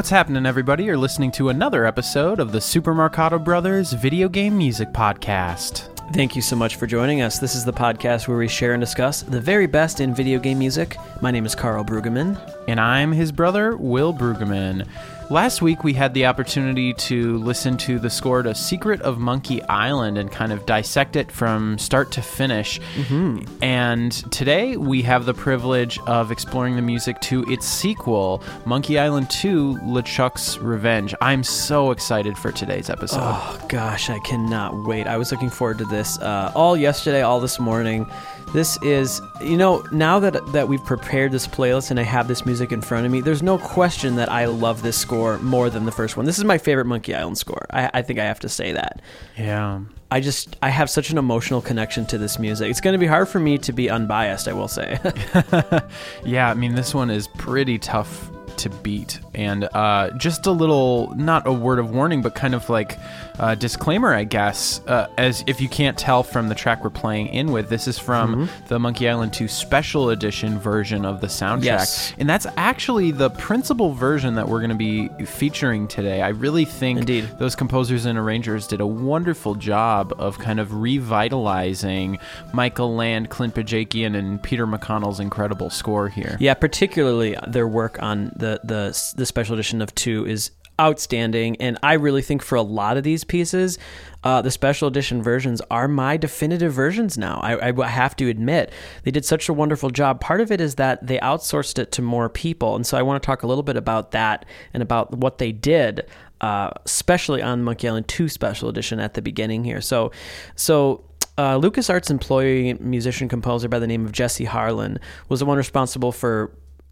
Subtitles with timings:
[0.00, 0.84] What's happening, everybody?
[0.84, 5.94] You're listening to another episode of the Super Marcato Brothers Video Game Music Podcast.
[6.14, 7.38] Thank you so much for joining us.
[7.38, 10.58] This is the podcast where we share and discuss the very best in video game
[10.58, 10.96] music.
[11.20, 12.40] My name is Carl Brueggemann.
[12.66, 14.88] And I'm his brother, Will Brueggemann.
[15.30, 19.62] Last week, we had the opportunity to listen to the score to Secret of Monkey
[19.62, 22.80] Island and kind of dissect it from start to finish.
[22.96, 23.62] Mm-hmm.
[23.62, 29.30] And today, we have the privilege of exploring the music to its sequel, Monkey Island
[29.30, 31.14] 2 LeChuck's Revenge.
[31.20, 33.20] I'm so excited for today's episode.
[33.22, 35.06] Oh, gosh, I cannot wait.
[35.06, 38.10] I was looking forward to this uh, all yesterday, all this morning.
[38.52, 42.44] This is, you know, now that that we've prepared this playlist and I have this
[42.44, 45.84] music in front of me, there's no question that I love this score more than
[45.84, 46.26] the first one.
[46.26, 47.66] This is my favorite Monkey Island score.
[47.70, 49.00] I, I think I have to say that.
[49.38, 49.82] Yeah.
[50.10, 52.70] I just I have such an emotional connection to this music.
[52.70, 54.98] It's going to be hard for me to be unbiased, I will say.
[56.24, 59.20] yeah, I mean this one is pretty tough to beat.
[59.34, 62.98] And uh, just a little, not a word of warning, but kind of like
[63.40, 64.80] a disclaimer, I guess.
[64.86, 67.98] Uh, as if you can't tell from the track we're playing in with, this is
[67.98, 68.66] from mm-hmm.
[68.68, 71.64] the Monkey Island 2 Special Edition version of the soundtrack.
[71.64, 72.12] Yes.
[72.18, 76.20] And that's actually the principal version that we're going to be featuring today.
[76.20, 77.30] I really think Indeed.
[77.38, 82.18] those composers and arrangers did a wonderful job of kind of revitalizing
[82.52, 86.36] Michael Land, Clint Bajakian, and Peter McConnell's incredible score here.
[86.40, 90.50] Yeah, particularly their work on the the the special edition of two is
[90.80, 93.78] outstanding, and I really think for a lot of these pieces,
[94.24, 97.38] uh, the special edition versions are my definitive versions now.
[97.42, 98.72] I, I, have to admit,
[99.04, 100.20] they did such a wonderful job.
[100.20, 103.22] Part of it is that they outsourced it to more people, and so I want
[103.22, 106.06] to talk a little bit about that and about what they did.
[106.40, 109.82] Uh, especially on Monkey Island 2 Special Edition at the beginning here.
[109.82, 110.10] So,
[110.56, 111.04] so
[111.36, 114.98] uh, LucasArts employee musician composer by the name of Jesse Harlin
[115.28, 116.50] was the one responsible for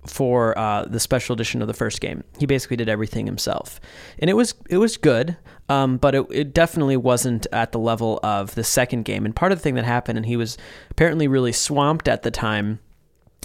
[0.09, 2.25] for uh, the special edition of the first game.
[2.39, 3.81] He basically did everything himself,
[4.19, 5.37] and it was it was good,
[5.69, 9.25] um, but it, it, definitely wasn't at the level of the second game.
[9.25, 10.57] And part of the thing that happened, and he was
[10.91, 12.81] apparently really swamped at the time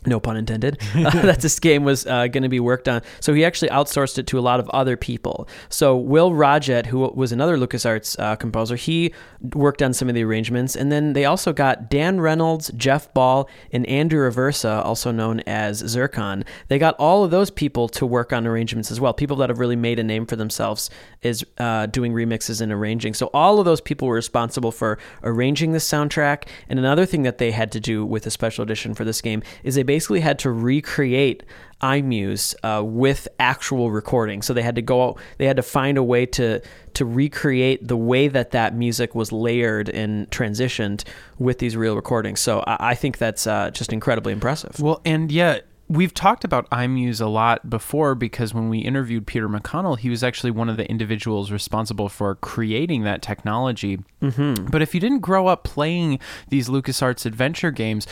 [0.05, 3.01] no pun intended, uh, that this game was uh, going to be worked on.
[3.19, 5.47] So he actually outsourced it to a lot of other people.
[5.69, 9.13] So Will Roget, who was another LucasArts uh, composer, he
[9.53, 10.75] worked on some of the arrangements.
[10.75, 15.79] And then they also got Dan Reynolds, Jeff Ball, and Andrew Aversa, also known as
[15.79, 16.43] Zircon.
[16.67, 19.59] They got all of those people to work on arrangements as well, people that have
[19.59, 20.89] really made a name for themselves
[21.21, 23.13] is uh, doing remixes and arranging.
[23.13, 26.47] So all of those people were responsible for arranging the soundtrack.
[26.69, 29.43] And another thing that they had to do with a special edition for this game
[29.63, 31.43] is they basically had to recreate
[31.83, 34.41] iMuse uh, with actual recording.
[34.41, 36.61] So they had to go, out, they had to find a way to
[36.95, 41.03] to recreate the way that that music was layered and transitioned
[41.37, 42.39] with these real recordings.
[42.39, 44.79] So I, I think that's uh, just incredibly impressive.
[44.79, 49.47] Well, and yet we've talked about iMuse a lot before because when we interviewed Peter
[49.47, 53.99] McConnell, he was actually one of the individuals responsible for creating that technology.
[54.21, 54.65] Mm-hmm.
[54.65, 58.07] But if you didn't grow up playing these LucasArts adventure games,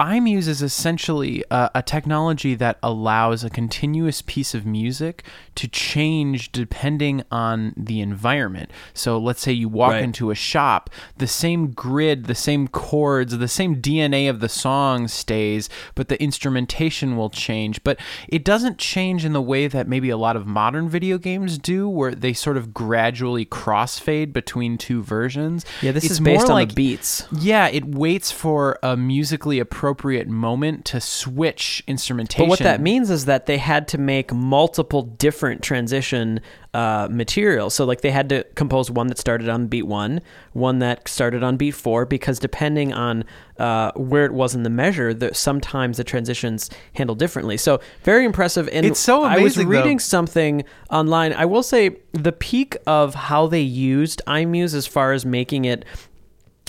[0.00, 5.24] iMuse is essentially a, a, technology that allows a continuous piece of music
[5.54, 8.70] to change depending on the environment.
[8.92, 10.02] So let's say you walk right.
[10.02, 15.08] into a shop, the same grid, the same chords, the same DNA of the song
[15.08, 17.82] stays, but the instrumentation will change.
[17.82, 21.56] But it doesn't change in the way that maybe a lot of modern video games
[21.56, 25.64] do, where they sort of gradually crossfade between two versions.
[25.80, 27.26] Yeah, this it's is based on like, the beats.
[27.32, 32.46] Yeah, it waits for a musically appropriate appropriate moment to switch instrumentation.
[32.46, 36.40] But what that means is that they had to make multiple different transition
[36.74, 37.74] uh, materials.
[37.74, 40.22] So, like, they had to compose one that started on beat one,
[40.54, 43.24] one that started on beat four, because depending on
[43.58, 47.56] uh, where it was in the measure, the, sometimes the transitions handle differently.
[47.56, 48.68] So, very impressive.
[48.72, 49.40] And it's so amazing.
[49.40, 50.02] I was reading though.
[50.02, 51.32] something online.
[51.32, 55.84] I will say the peak of how they used iMuse as far as making it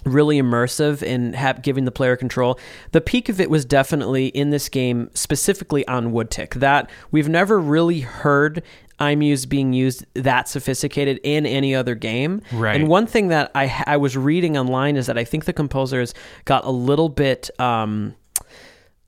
[0.08, 2.60] really immersive and have, giving the player control.
[2.92, 6.56] The peak of it was definitely in this game, specifically on Woodtick.
[6.56, 8.64] That we've never really heard
[9.00, 12.42] iMuse being used that sophisticated in any other game.
[12.52, 12.76] Right.
[12.76, 16.14] And one thing that I I was reading online is that I think the composers
[16.46, 17.50] got a little bit.
[17.60, 18.16] Um,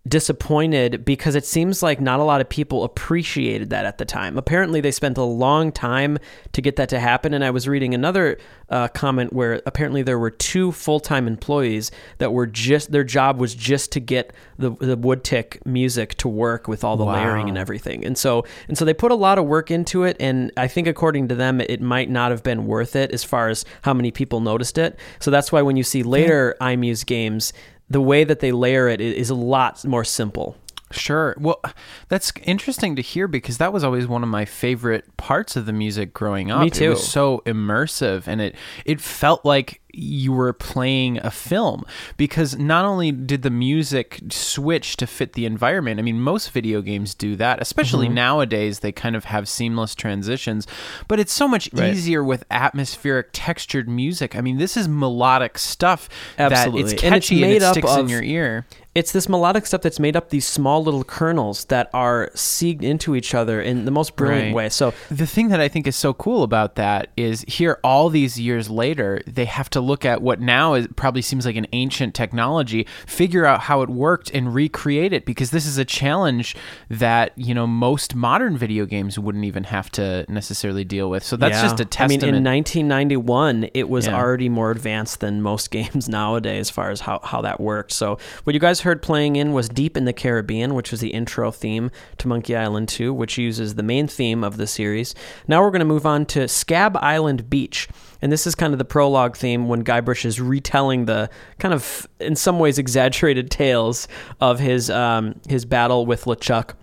[0.07, 4.37] disappointed because it seems like not a lot of people appreciated that at the time.
[4.37, 6.17] Apparently, they spent a long time
[6.53, 7.33] to get that to happen.
[7.33, 8.37] And I was reading another
[8.69, 13.39] uh, comment where apparently there were two full time employees that were just their job
[13.39, 17.13] was just to get the the Woodtick music to work with all the wow.
[17.13, 18.05] layering and everything.
[18.05, 20.15] And so and so they put a lot of work into it.
[20.19, 23.49] And I think according to them, it might not have been worth it as far
[23.49, 24.97] as how many people noticed it.
[25.19, 26.67] So that's why when you see later yeah.
[26.67, 27.51] iMuse games
[27.89, 30.55] the way that they layer it is a lot more simple.
[30.91, 31.35] Sure.
[31.39, 31.61] Well,
[32.07, 35.73] that's interesting to hear because that was always one of my favorite parts of the
[35.73, 36.61] music growing up.
[36.61, 36.85] Me too.
[36.85, 38.55] It was so immersive and it
[38.85, 41.83] it felt like you were playing a film
[42.15, 45.99] because not only did the music switch to fit the environment.
[45.99, 48.15] I mean, most video games do that, especially Mm-hmm.
[48.15, 50.67] nowadays they kind of have seamless transitions,
[51.07, 51.91] but it's so much Right.
[51.93, 54.35] easier with atmospheric textured music.
[54.35, 56.07] I mean, this is melodic stuff
[56.37, 56.93] that Absolutely.
[56.93, 58.65] it's And it's catchy and, made it up sticks in your ear.
[58.95, 63.15] It's this melodic stuff that's made up these small little kernels that are seeged into
[63.15, 64.55] each other in the most brilliant Right.
[64.55, 64.69] way.
[64.69, 68.39] So The thing that I think is so cool about that is here, all these
[68.39, 72.15] years later, they have to look at what now is probably seems like an ancient
[72.15, 76.55] technology, figure out how it worked, and recreate it because this is a challenge
[76.89, 81.23] that you know most modern video games wouldn't even have to necessarily deal with.
[81.23, 82.11] So that's just a testament.
[82.11, 82.15] Yeah.
[82.15, 84.15] just a I mean, in 1991, it was Yeah.
[84.17, 87.91] already more advanced than most games nowadays as far as how, how that worked.
[87.91, 91.09] So, what you guys heard playing in was Deep in the Caribbean, which was the
[91.09, 95.15] intro theme to Monkey Island 2, which uses the main theme of the series.
[95.47, 97.87] Now we're going to move on to Scab Island Beach.
[98.21, 102.07] And this is kind of the prologue theme when Guybrush is retelling the kind of,
[102.19, 104.07] in some ways, exaggerated tales
[104.41, 106.73] of his um, his battle with LeChuck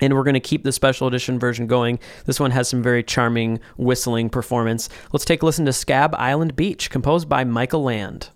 [0.00, 1.98] and we're going to keep the special edition version going.
[2.26, 4.88] This one has some very charming whistling performance.
[5.12, 8.30] Let's take a listen to Scab Island Beach, composed by Michael Land.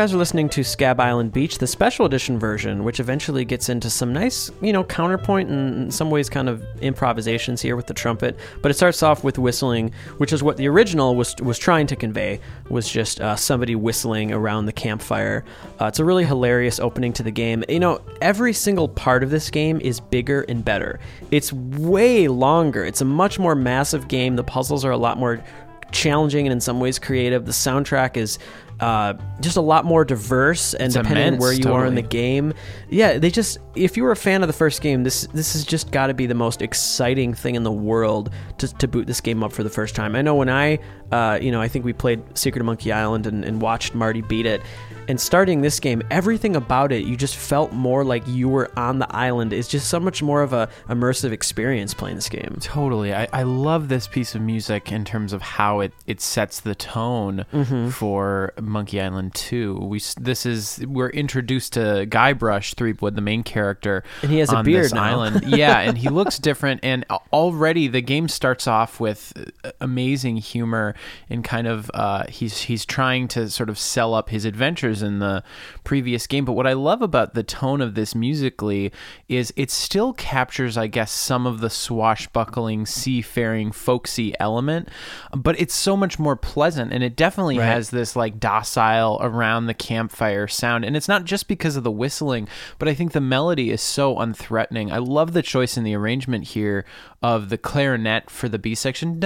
[0.00, 3.90] Guys are listening to Scab Island Beach, the special edition version, which eventually gets into
[3.90, 7.92] some nice, you know, counterpoint and in some ways kind of improvisations here with the
[7.92, 8.38] trumpet.
[8.62, 11.96] But it starts off with whistling, which is what the original was was trying to
[11.96, 15.44] convey, was just uh, somebody whistling around the campfire.
[15.78, 17.62] Uh, it's a really hilarious opening to the game.
[17.68, 20.98] You know, every single part of this game is bigger and better.
[21.30, 22.86] It's way longer.
[22.86, 24.36] It's a much more massive game.
[24.36, 25.44] The puzzles are a lot more
[25.92, 27.44] challenging and in some ways creative.
[27.44, 28.38] The soundtrack is
[28.80, 32.02] uh, just a lot more diverse, and It's depending on where you are in the
[32.02, 32.54] game,
[32.88, 35.64] yeah, they just if you were a fan of the first game, this this has
[35.64, 39.20] just got to be the most exciting thing in the world to, to boot this
[39.20, 40.16] game up for the first time.
[40.16, 40.78] I know when I,
[41.12, 44.22] uh, you know, I think we played Secret of Monkey Island and, and watched Marty
[44.22, 44.60] beat it.
[45.08, 49.00] And starting this game, everything about it, you just felt more like you were on
[49.00, 49.52] the island.
[49.52, 52.58] It's just so much more of a immersive experience playing this game.
[52.60, 53.12] Totally.
[53.12, 56.76] I, I love this piece of music in terms of how it, it sets the
[56.76, 57.88] tone Mm-hmm.
[57.90, 59.74] for Monkey Island 2.
[59.76, 64.62] We this is we're introduced to Guybrush Threepwood, the main character, And he has a
[64.62, 65.02] beard now.
[65.02, 65.44] island.
[65.46, 69.32] yeah, and he looks different and already the game starts off with
[69.64, 70.94] uh, amazing humor
[71.28, 75.18] and kind of uh, he's he's trying to sort of sell up his adventures in
[75.18, 75.42] the
[75.84, 76.44] previous game.
[76.44, 78.92] But what I love about the tone of this musically
[79.28, 84.88] is it still captures, I guess, some of the swashbuckling, seafaring, folksy element,
[85.36, 87.66] but it's so much more pleasant, and it definitely Right.
[87.66, 90.84] has this like docile around the campfire sound.
[90.84, 92.48] And it's not just because of the whistling,
[92.78, 94.92] but I think the melody is so unthreatening.
[94.92, 96.84] I love the choice in the arrangement here
[97.22, 99.20] of the clarinet for the B section.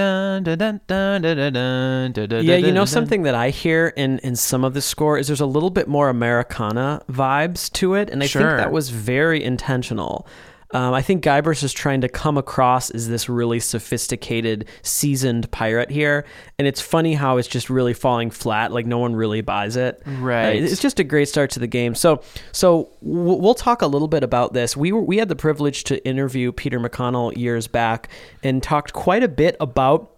[2.45, 5.41] Yeah, you know something that I hear in in some of the score is there's
[5.41, 8.41] a little bit more Americana vibes to it, and I sure.
[8.41, 10.27] think that was very intentional.
[10.75, 15.89] Um, I think Guybrush is trying to come across as this really sophisticated, seasoned pirate
[15.89, 16.25] here,
[16.59, 18.73] and it's funny how it's just really falling flat.
[18.73, 20.03] Like no one really buys it.
[20.05, 20.61] Right.
[20.61, 21.95] Uh, it's just a great start to the game.
[21.95, 24.75] So, so w- we'll talk a little bit about this.
[24.75, 28.09] We were, we had the privilege to interview Peter McConnell years back
[28.43, 30.14] and talked quite a bit about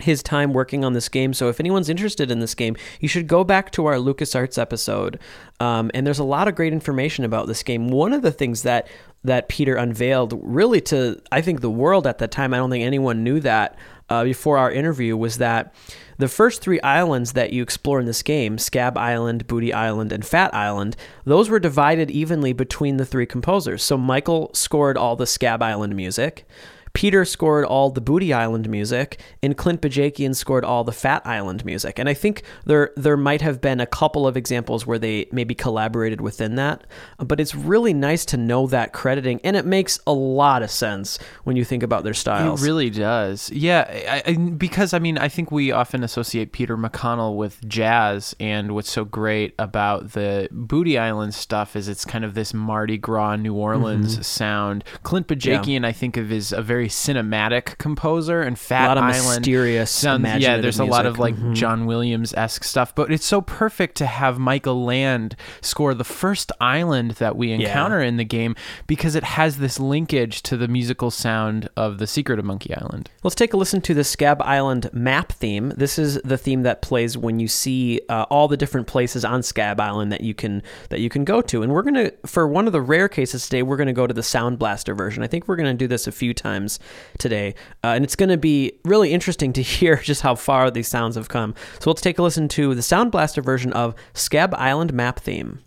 [0.00, 1.32] his time working on this game.
[1.32, 5.18] So if anyone's interested in this game, you should go back to our LucasArts episode.
[5.60, 7.88] Um, and there's a lot of great information about this game.
[7.88, 8.88] One of the things that
[9.22, 12.84] that Peter unveiled, really to I think the world at that time, I don't think
[12.84, 13.76] anyone knew that
[14.08, 15.74] uh, before our interview, was that
[16.18, 20.22] the first three islands that you explore in this game, Scab Island, Booty Island, and
[20.22, 23.82] Phatt Island, those were divided evenly between the three composers.
[23.82, 26.46] So Michael scored all the Scab Island music.
[26.92, 31.64] Peter scored all the Booty Island music, and Clint Bajakian scored all the Phatt Island
[31.64, 31.98] music.
[31.98, 35.54] And I think there there might have been a couple of examples where they maybe
[35.54, 36.84] collaborated within that,
[37.18, 41.18] but it's really nice to know that crediting, and it makes a lot of sense
[41.44, 42.62] when you think about their styles.
[42.62, 43.50] It really does.
[43.50, 48.34] Yeah, I, I, because I mean, I think we often associate Peter McConnell with jazz,
[48.40, 52.98] and what's so great about the Booty Island stuff is it's kind of this Mardi
[52.98, 54.22] Gras New Orleans Mm-hmm.
[54.22, 54.84] sound.
[55.02, 59.04] Clint Bajakian, I think of as a very cinematic composer, and Fat a lot of
[59.04, 60.24] Island mysterious, sounds.
[60.42, 61.54] Yeah, there's a lot of like Mhm.
[61.54, 66.52] John Williams esque stuff, but it's so perfect to have Michael Land score the first
[66.60, 68.54] island that we encounter in the game
[68.86, 73.10] because it has this linkage to the musical sound of The Secret of Monkey Island.
[73.22, 75.72] Let's take a listen to the Scab Island map theme.
[75.76, 79.42] This is the theme that plays when you see uh, all the different places on
[79.42, 81.62] Scab Island that you can that you can go to.
[81.62, 84.22] And we're gonna, for one of the rare cases today, we're gonna go to the
[84.22, 85.22] Sound Blaster version.
[85.22, 86.69] I think we're gonna do this a few times
[87.18, 91.16] today, uh, and it's gonna be really interesting to hear just how far these sounds
[91.16, 91.54] have come.
[91.80, 95.60] So let's take a listen to the Sound Blaster version of Scab Island map theme.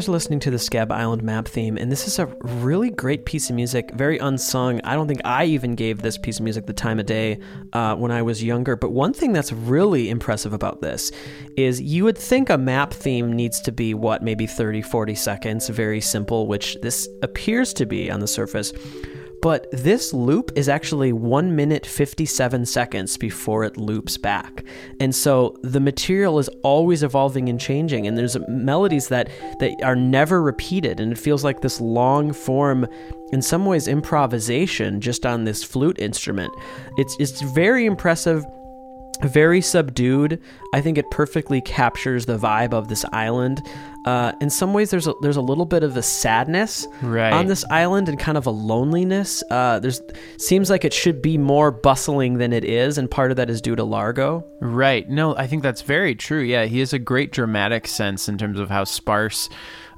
[0.00, 3.26] Guys are listening to the Scab Island map theme, and this is a really great
[3.26, 4.80] piece of music, very unsung.
[4.82, 7.38] I don't think I even gave this piece of music the time of day
[7.74, 8.76] uh, when I was younger.
[8.76, 11.12] But one thing that's really impressive about this
[11.54, 15.68] is you would think a map theme needs to be, what, maybe 30, 40 seconds,
[15.68, 18.72] very simple, which this appears to be on the surface.
[19.42, 24.64] But this loop is actually 1 minute 57 seconds before it loops back.
[24.98, 29.30] And so the material is always evolving and changing and there's melodies that
[29.60, 32.86] that are never repeated and it feels like this long form
[33.32, 36.52] in some ways improvisation just on this flute instrument.
[36.96, 38.44] It's it's very impressive
[39.24, 40.40] very subdued.
[40.72, 43.60] I think it perfectly captures the vibe of this island.
[44.06, 47.32] Uh, in some ways, there's a, there's a little bit of a sadness Right.
[47.32, 49.42] on this island and kind of a loneliness.
[49.50, 50.00] Uh, there's
[50.38, 53.60] seems like it should be more bustling than it is, and part of that is
[53.60, 54.44] due to Largo.
[54.60, 55.08] Right.
[55.08, 56.40] No, I think that's very true.
[56.40, 59.48] Yeah, he has a great dramatic sense in terms of how sparse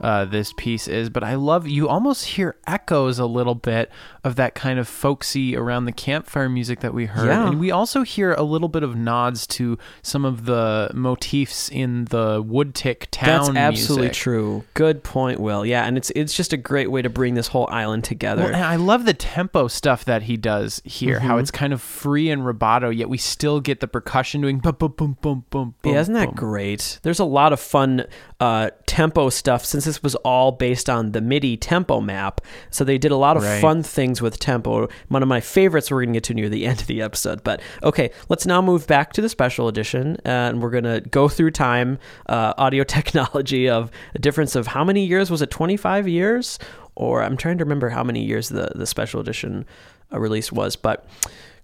[0.03, 1.09] uh, this piece is.
[1.11, 3.91] But I love you almost hear echoes a little bit
[4.25, 7.49] of that kind of folksy around the campfire music that we heard, Yeah.
[7.49, 12.05] and we also hear a little bit of nods to some of the motifs in
[12.07, 13.55] the Woodtick town.
[13.55, 14.23] That's absolutely music.
[14.23, 14.65] true.
[14.75, 15.65] Good point, Will.
[15.67, 18.43] Yeah, and it's it's just a great way to bring this whole island together.
[18.45, 21.19] Well, and I love the tempo stuff that he does here.
[21.21, 21.41] How Mm-hmm.
[21.41, 24.93] it's kind of free and rubato, yet we still get the percussion doing boom, boom,
[24.97, 25.75] boom, boom, boom.
[25.85, 26.35] Yeah, isn't that boom.
[26.35, 26.99] great?
[27.03, 28.05] There's a lot of fun
[28.39, 32.43] uh, tempo stuff since this was all based on the MIDI tempo map.
[32.69, 33.59] So they did a lot of Right.
[33.59, 34.87] fun things with tempo.
[35.09, 37.43] One of my favorites we're going to get to near the end of the episode.
[37.43, 41.27] But okay, let's now move back to the special edition and we're going to go
[41.27, 45.31] through time, uh, audio technology of a difference of how many years?
[45.31, 46.59] Was it 25 years?
[46.95, 49.65] Or I'm trying to remember how many years the, the special edition
[50.13, 50.77] uh, release was.
[50.77, 51.07] But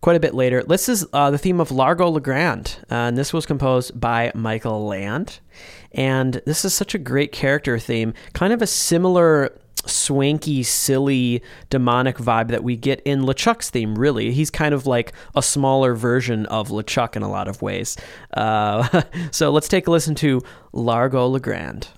[0.00, 0.62] quite a bit later.
[0.62, 4.87] This is uh, the theme of Largo LaGrande, uh, and this was composed by Michael
[4.87, 5.40] Land.
[5.99, 9.52] And this is such a great character theme, kind of a similar
[9.85, 14.31] swanky, silly, demonic vibe that we get in LeChuck's theme, really.
[14.31, 17.97] He's kind of like a smaller version of LeChuck in a lot of ways.
[18.33, 19.02] Uh,
[19.33, 20.40] so let's take a listen to
[20.73, 21.88] Largo LaGrande.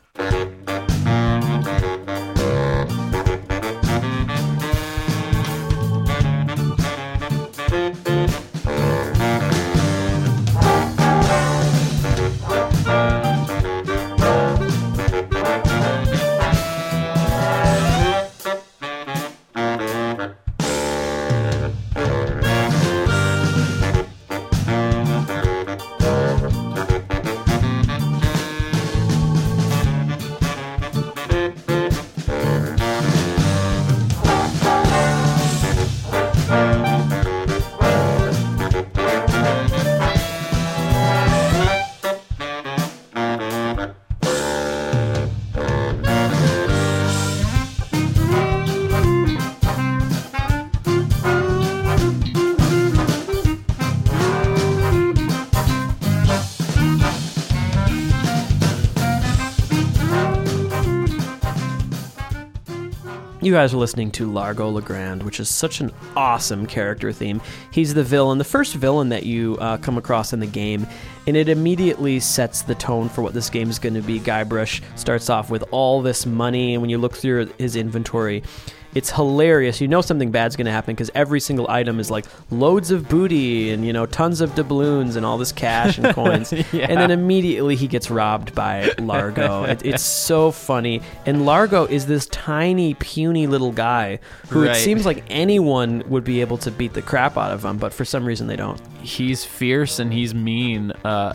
[63.50, 67.42] You guys are listening to Largo LaGrande, which is such an awesome character theme.
[67.72, 70.86] He's the villain, the first villain that you uh, come across in the game,
[71.26, 74.20] and it immediately sets the tone for what this game is going to be.
[74.20, 78.44] Guybrush starts off with all this money, and when you look through his inventory,
[78.94, 79.80] it's hilarious.
[79.80, 83.08] You know something bad's going to happen because every single item is like loads of
[83.08, 86.52] booty and you know tons of doubloons and all this cash and coins.
[86.52, 86.86] Yeah.
[86.88, 89.64] And then immediately he gets robbed by Largo.
[89.72, 91.02] it, it's so funny.
[91.26, 94.18] And Largo is this tiny, puny little guy
[94.48, 94.76] who Right.
[94.76, 97.92] it seems like anyone would be able to beat the crap out of him, but
[97.92, 98.80] for some reason they don't.
[99.02, 100.90] he's fierce and he's mean.
[101.04, 101.34] Uh,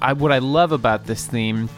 [0.00, 1.68] I, what I love about this theme,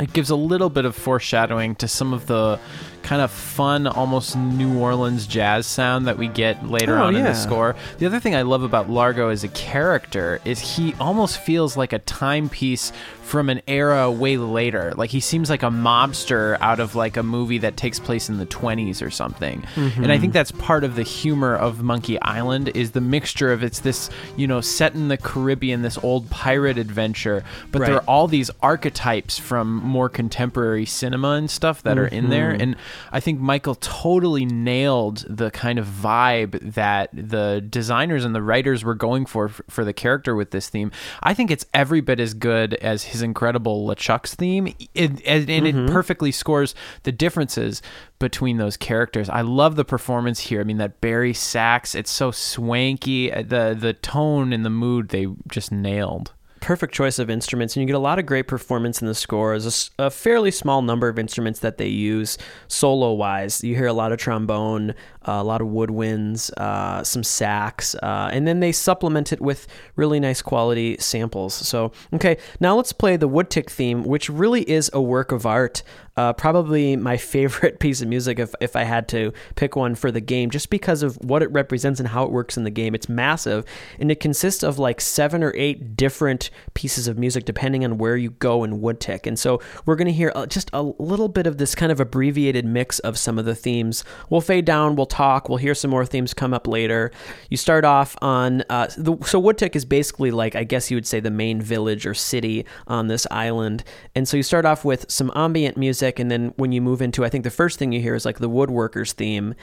[0.00, 2.58] it gives a little bit of foreshadowing to some of the
[3.02, 7.24] kind of fun, almost New Orleans jazz sound that we get later Oh, on in
[7.24, 7.76] the score.
[7.98, 11.92] The other thing I love about Largo as a character is he almost feels like
[11.92, 12.92] a timepiece
[13.22, 14.92] from an era way later.
[14.94, 18.36] Like he seems like a mobster out of like a movie that takes place in
[18.36, 19.64] the 20s or something.
[19.74, 20.20] And I mm-hmm.
[20.20, 24.10] think that's part of the humor of Monkey Island is the mixture of it's this,
[24.36, 28.50] you know, set in the Caribbean, this old pirate adventure, but there are all these
[28.60, 32.52] archetypes from more contemporary cinema and stuff that are in there.
[32.52, 32.60] Mm-hmm.
[32.60, 32.76] And
[33.10, 38.84] I think Michael totally nailed the kind of vibe that the designers and the writers
[38.84, 40.90] were going for for the character with this theme.
[41.22, 45.66] I think it's every bit as good as his incredible LeChuck's theme, it, and, and
[45.66, 45.92] it mm-hmm.
[45.92, 47.82] perfectly scores the differences
[48.18, 49.28] between those characters.
[49.28, 50.60] I love the performance here.
[50.60, 53.32] I mean, that bari sax, it's so swanky.
[53.32, 56.32] Uh, the the tone and the mood they just nailed.
[56.62, 59.58] Perfect choice of instruments, and you get a lot of great performance in the score.
[59.58, 63.62] There's a fairly small number of instruments that they use solo wise.
[63.62, 64.94] You hear a lot of trombone,
[65.24, 70.20] a lot of woodwinds, uh, some sax, uh, and then they supplement it with really
[70.20, 71.54] nice quality samples.
[71.54, 75.82] So, okay, now let's play the Woodtick theme, which really is a work of art.
[76.14, 80.10] Uh, probably my favorite piece of music if, if I had to pick one for
[80.10, 82.94] the game, just because of what it represents and how it works in the game.
[82.94, 83.64] It's massive,
[83.98, 88.16] and it consists of like seven or eight different pieces of music depending on where
[88.16, 89.26] you go in Woodtick.
[89.26, 91.98] And so we're going to hear uh, just a little bit of this kind of
[91.98, 94.04] abbreviated mix of some of the themes.
[94.28, 97.10] We'll fade down, we'll talk, we'll hear some more themes come up later.
[97.50, 101.06] You start off on, uh, the, so Woodtick is basically like, I guess you would
[101.06, 103.84] say, the main village or city on this island.
[104.14, 107.24] And so you start off with some ambient music, and then when you move into,
[107.24, 109.54] I think the first thing you hear is like the woodworkers theme.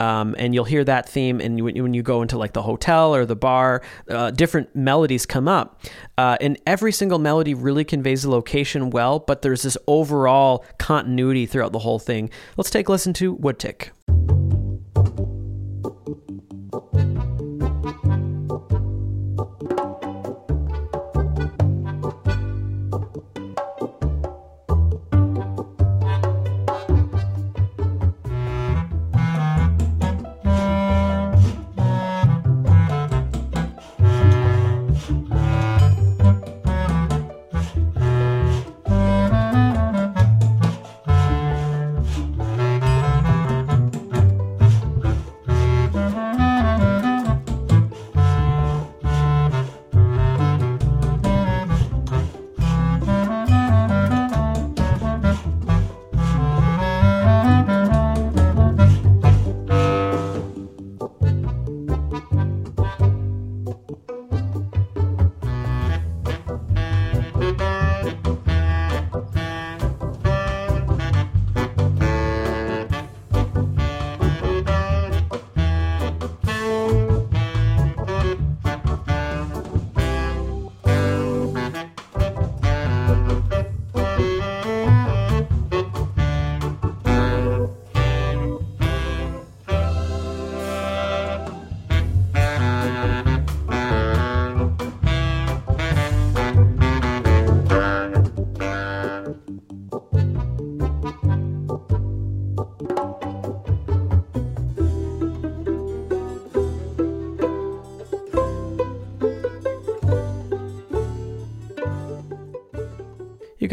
[0.00, 3.12] Um, and you'll hear that theme, and when when you go into like the hotel
[3.12, 5.82] or the bar, uh, different melodies come up,
[6.16, 9.18] uh, and every single melody really conveys the location well.
[9.18, 12.30] But there's this overall continuity throughout the whole thing.
[12.56, 13.90] Let's take a listen to Woodtick.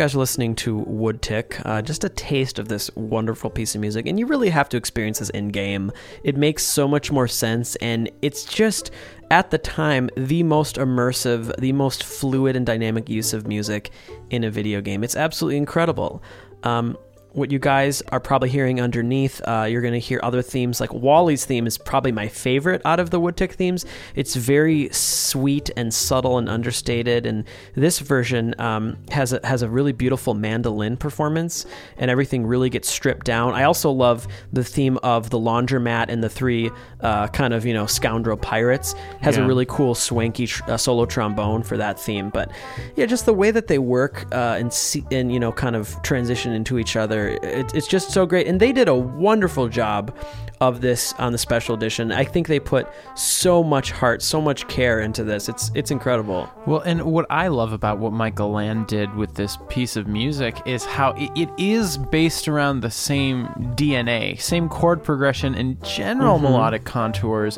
[0.05, 4.05] Guys are listening to Woodtick, uh, just a taste of this wonderful piece of music,
[4.05, 5.91] and you really have to experience this in game.
[6.23, 8.91] It makes so much more sense, and it's just,
[9.31, 13.89] at the time, the most immersive, the most fluid and dynamic use of music
[14.29, 15.03] in a video game.
[15.03, 16.21] It's absolutely incredible.
[16.61, 16.95] Um,
[17.35, 19.41] what you guys are probably hearing underneath.
[19.45, 22.99] Uh, you're going to hear other themes like Wally's theme is probably my favorite out
[22.99, 23.85] of the Woodtick themes.
[24.15, 27.43] It's very sweet and subtle and understated, and
[27.75, 31.65] this version um, has a, has a really beautiful mandolin performance,
[31.97, 33.53] and everything really gets stripped down.
[33.53, 36.71] I also love the theme of the laundromat and the three
[37.01, 39.43] uh, kind of you know scoundrel pirates has Yeah.
[39.43, 42.29] a really cool swanky tr- uh, solo trombone for that theme.
[42.29, 42.49] But
[42.95, 46.01] yeah, just the way that they work uh, and see, and you know kind of
[46.01, 48.47] transition into each other, it, it's just so great.
[48.47, 50.15] And they did a wonderful job
[50.61, 52.11] of this on the special edition.
[52.11, 55.49] I think they put so much heart, so much care into this.
[55.49, 56.49] It's it's incredible.
[56.65, 60.55] Well, and what I love about what Michael Land did with this piece of music
[60.65, 66.35] is how it, it is based around the same DNA, same chord progression and general
[66.35, 66.45] mm-hmm.
[66.45, 67.57] melodic contours,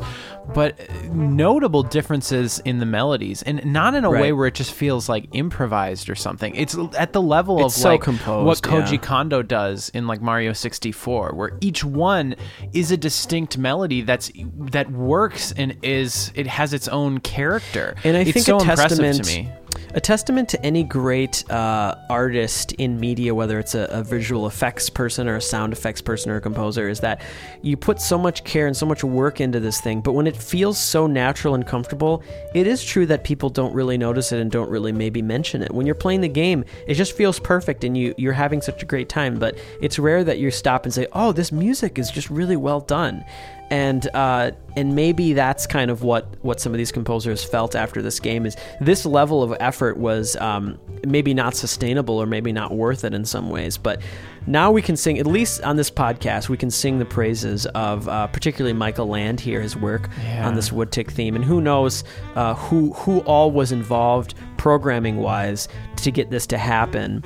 [0.54, 0.76] but
[1.10, 5.28] notable differences in the melodies, and not in a way where it just feels like
[5.32, 6.54] improvised or something.
[6.54, 8.98] It's at the level It's of so like composed, what Koji yeah.
[8.98, 12.34] Kondo does in like Mario 64, where each one
[12.72, 14.30] is a distinct melody that's
[14.70, 17.94] that works and is it has its own character.
[18.04, 19.50] And I it's think so a impressive testament, to me.
[19.94, 24.90] A testament to any great uh, artist in media, whether it's a, a visual effects
[24.90, 27.22] person or a sound effects person or a composer, is that
[27.62, 30.00] you put so much care and so much work into this thing.
[30.00, 32.22] But when it feels so natural and comfortable,
[32.54, 35.72] it is true that people don't really notice it and don't really maybe mention it.
[35.72, 38.86] When you're playing the game, it just feels perfect and you you're having such a
[38.86, 39.38] great time.
[39.38, 42.80] But it's rare that you stop and say, "Oh, this music is just really well
[42.80, 43.24] done."
[43.70, 48.00] And uh, and maybe that's kind of what what some of these composers felt after
[48.02, 52.72] this game is this level of effort was um, maybe not sustainable or maybe not
[52.74, 53.76] worth it in some ways.
[53.76, 54.00] But
[54.46, 58.08] now we can sing at least on this podcast we can sing the praises of
[58.08, 60.46] uh, particularly michael land here his work Yeah.
[60.48, 61.36] on this woodtick theme.
[61.36, 62.04] And who knows
[62.34, 67.22] uh, who who all was involved programming wise to get this to happen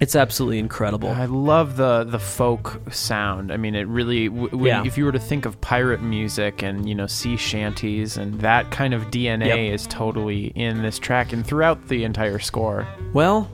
[0.00, 3.52] it's absolutely incredible I love the the folk sound.
[3.52, 4.28] I mean, it really.
[4.28, 4.84] W- when, Yeah.
[4.84, 8.70] If you were to think of pirate music and you know sea shanties and that
[8.70, 9.74] kind of DNA Yep.
[9.74, 12.86] is totally in this track and throughout the entire score.
[13.12, 13.50] well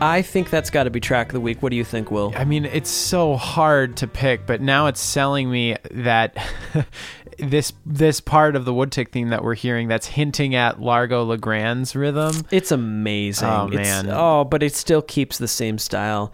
[0.00, 2.32] i think that's got to be track of the week what do you think will
[2.36, 6.36] I mean, it's so hard to pick, but now it's selling me that
[7.38, 11.94] this this part of the Woodtick theme that we're hearing that's hinting at Largo LaGrande's
[11.96, 12.42] rhythm.
[12.50, 13.48] It's amazing.
[13.48, 14.10] Oh, It's- man.
[14.14, 16.32] oh, but it still keeps the same style.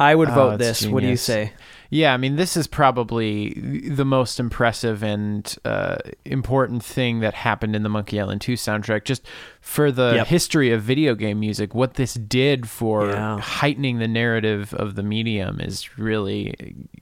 [0.00, 0.86] I would Oh, vote it's this.
[0.90, 1.52] What do you say?
[1.90, 3.54] Yeah, I mean, this is probably
[3.88, 5.96] the most impressive and uh,
[6.26, 9.04] important thing that happened in the Monkey Island 2 soundtrack.
[9.04, 9.26] Just
[9.62, 10.26] for the Yep.
[10.26, 13.40] history of video game music, what this did for Yeah.
[13.40, 16.54] heightening the narrative of the medium is really,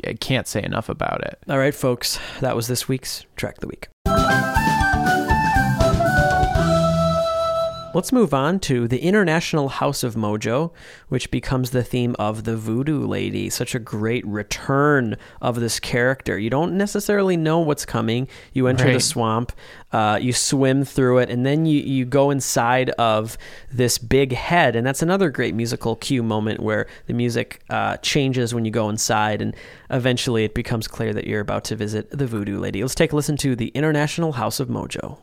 [0.07, 1.39] I can't say enough about it.
[1.49, 2.21] All right, folks.
[2.41, 3.89] That was this week's track of the week.
[7.97, 10.71] Let's move on to the International House of Mojo,
[11.09, 13.49] which becomes the theme of the Voodoo Lady.
[13.49, 16.39] Such a great return of this character.
[16.39, 18.29] You don't necessarily know what's coming.
[18.53, 19.51] You enter the swamp,
[19.93, 23.39] uh, you swim through it, and then you, you go inside of
[23.73, 24.77] this big head.
[24.77, 28.91] And that's another great musical cue moment where the music uh, changes when you go
[28.91, 29.57] inside, and
[29.89, 32.83] eventually it becomes clear that you're about to visit the Voodoo Lady.
[32.83, 35.17] Let's take a listen to the International House of Mojo.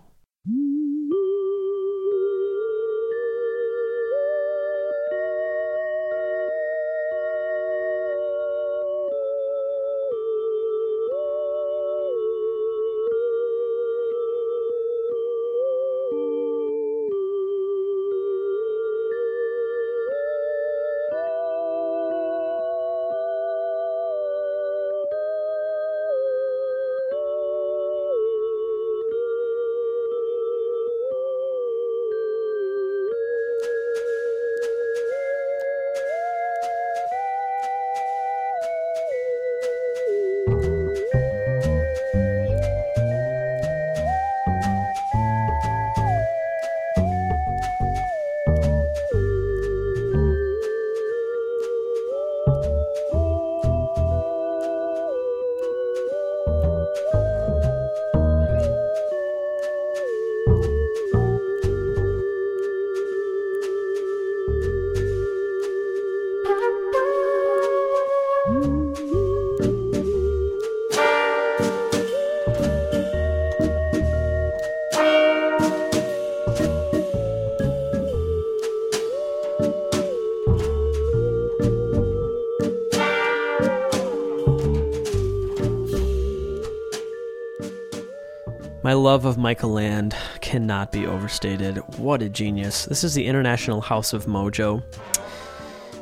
[88.93, 91.77] My love of Michael Land cannot be overstated.
[91.97, 92.86] What a genius.
[92.86, 94.84] This is the International House of Mojo.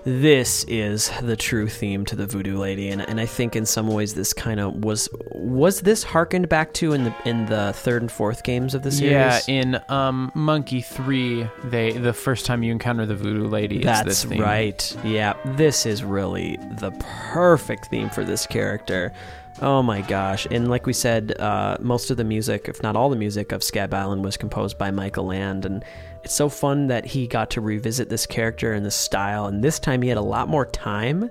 [0.04, 3.88] this is the true theme to the Voodoo Lady, and, and I think in some
[3.88, 8.02] ways this kind of was was this harkened back to in the in the third
[8.02, 9.12] and fourth games of the series.
[9.14, 14.26] Yeah, in um, Monkey Three, they the first time you encounter the Voodoo Lady, That's
[14.26, 14.98] right.
[15.06, 16.92] Yeah, this is really the
[17.32, 19.14] perfect theme for this character.
[19.60, 20.48] Oh my gosh.
[20.50, 23.64] And like we said, uh, most of the music, if not all the music, of
[23.64, 25.66] Scab Island was composed by Michael Land.
[25.66, 25.84] And
[26.24, 29.46] it's so fun that he got to revisit this character and this style.
[29.46, 31.30] And this time he had a lot more time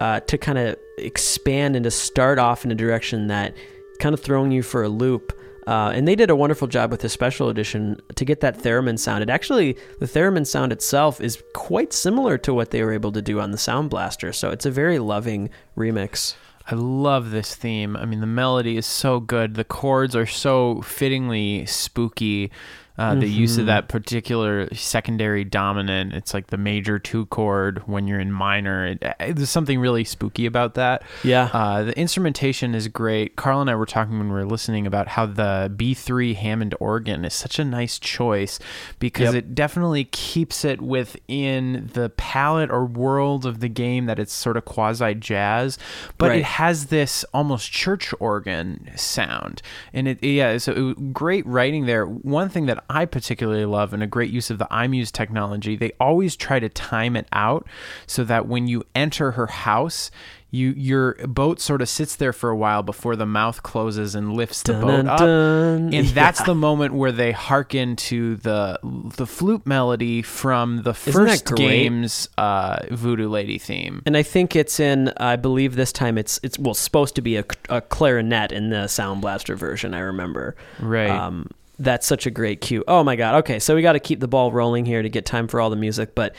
[0.00, 3.54] uh, to kind of expand and to start off in a direction that
[4.00, 5.32] kind of throwing you for a loop.
[5.66, 8.98] Uh, and they did a wonderful job with the special edition to get that theremin
[8.98, 9.22] sound.
[9.22, 13.20] It actually, the theremin sound itself is quite similar to what they were able to
[13.20, 14.32] do on the Sound Blaster.
[14.32, 16.36] So it's a very loving remix.
[16.70, 17.96] I love this theme.
[17.96, 19.54] I mean, the melody is so good.
[19.54, 22.50] The chords are so fittingly spooky.
[22.98, 23.60] Uh, the use Mm-hmm.
[23.60, 28.86] of that particular secondary dominant, it's like the major two chord when you're in minor.
[28.88, 31.02] It, it- there's something really spooky about that.
[31.22, 31.48] Yeah.
[31.52, 33.36] Uh, the instrumentation is great.
[33.36, 37.24] Carl and I were talking when we were listening about how the B3 Hammond organ
[37.24, 38.58] is such a nice choice
[38.98, 39.34] because Yep.
[39.34, 44.56] it definitely keeps it within the palette or world of the game that it's sort
[44.56, 45.78] of quasi jazz,
[46.18, 46.38] but Right.
[46.40, 49.62] it has this almost church organ sound.
[49.92, 52.04] And it, yeah, so it, great writing there.
[52.06, 55.92] One thing that I particularly love and a great use of the iMuse technology, they
[56.00, 57.66] always try to time it out
[58.06, 60.10] so that when you enter her house,
[60.50, 64.32] you your boat sort of sits there for a while before the mouth closes and
[64.32, 65.18] lifts the boat up.
[65.18, 65.92] Dun-dun-dun.
[65.92, 66.46] And that's Yeah.
[66.46, 72.78] the moment where they hearken to the the flute melody from the first game's uh,
[72.90, 74.00] Voodoo Lady theme.
[74.06, 75.12] And I think it's in.
[75.18, 78.86] I believe this time it's it's well supposed to be a, a clarinet in the
[78.86, 79.92] Sound Blaster version.
[79.92, 80.56] I remember.
[80.80, 81.10] Right.
[81.10, 82.84] Um, that's such a great cue.
[82.88, 83.36] Oh my god.
[83.36, 85.70] Okay, so we got to keep the ball rolling here to get time for all
[85.70, 86.34] the music, but.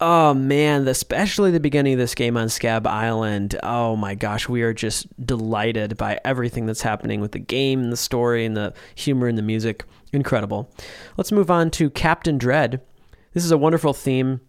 [0.00, 3.58] Oh man, especially the beginning of this game on Scab Island.
[3.62, 7.92] Oh my gosh, we are just delighted by everything that's happening with the game and
[7.92, 9.84] the story and the humor and the music.
[10.12, 10.68] Incredible.
[11.16, 12.82] Let's move on to Captain Dread.
[13.34, 14.40] This is a wonderful theme.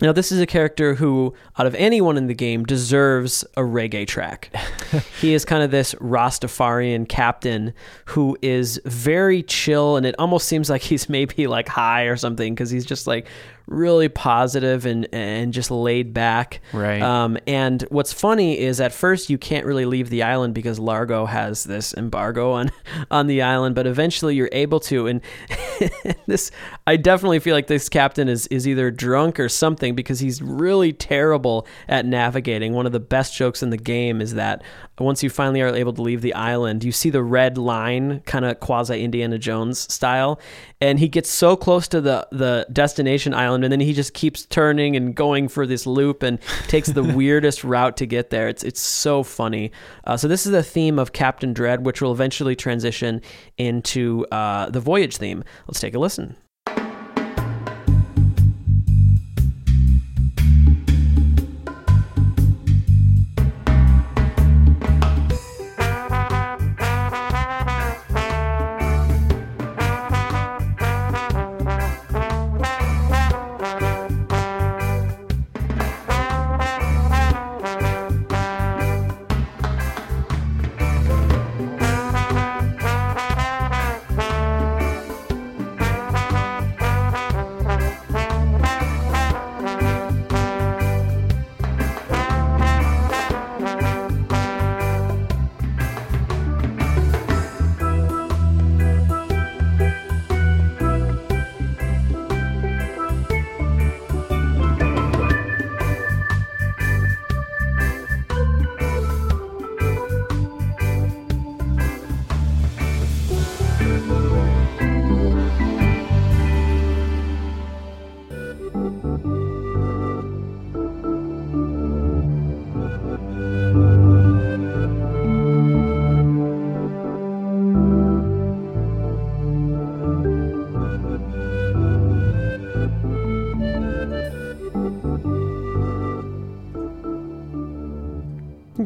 [0.00, 4.06] Now, this is a character who, out of anyone in the game, deserves a reggae
[4.06, 4.54] track.
[5.20, 7.74] he is kind of this Rastafarian captain
[8.06, 12.54] who is very chill, and it almost seems like he's maybe like high or something
[12.54, 13.26] because he's just like
[13.70, 16.60] really positive and and just laid back.
[16.72, 17.00] Right.
[17.00, 21.24] Um, and what's funny is at first you can't really leave the island because Largo
[21.24, 22.70] has this embargo on
[23.10, 25.06] on the island, but eventually you're able to.
[25.06, 25.22] And
[26.26, 26.50] this,
[26.86, 30.92] I definitely feel like this captain is is either drunk or something because he's really
[30.92, 32.72] terrible at navigating.
[32.72, 34.62] One of the best jokes in the game is that
[34.98, 38.44] once you finally are able to leave the island, you see the red line, kind
[38.44, 40.40] of quasi Indiana Jones style,
[40.80, 44.46] and he gets so close to the the destination island, and then he just keeps
[44.46, 46.38] turning and going for this loop and
[46.68, 48.48] takes the weirdest route to get there.
[48.48, 49.72] It's it's so funny.
[50.04, 53.20] Uh, so this is the theme of Captain Dread, which will eventually transition
[53.58, 55.44] into uh, the voyage theme.
[55.66, 56.36] Let's take a listen.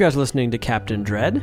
[0.05, 1.41] Guys listening to Captain Dread,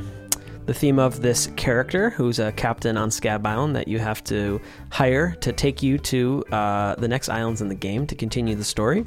[0.67, 4.61] the theme of this character who's a captain on Scab Island that you have to
[4.91, 8.63] hire to take you to uh, the next islands in the game to continue the
[8.63, 9.03] story.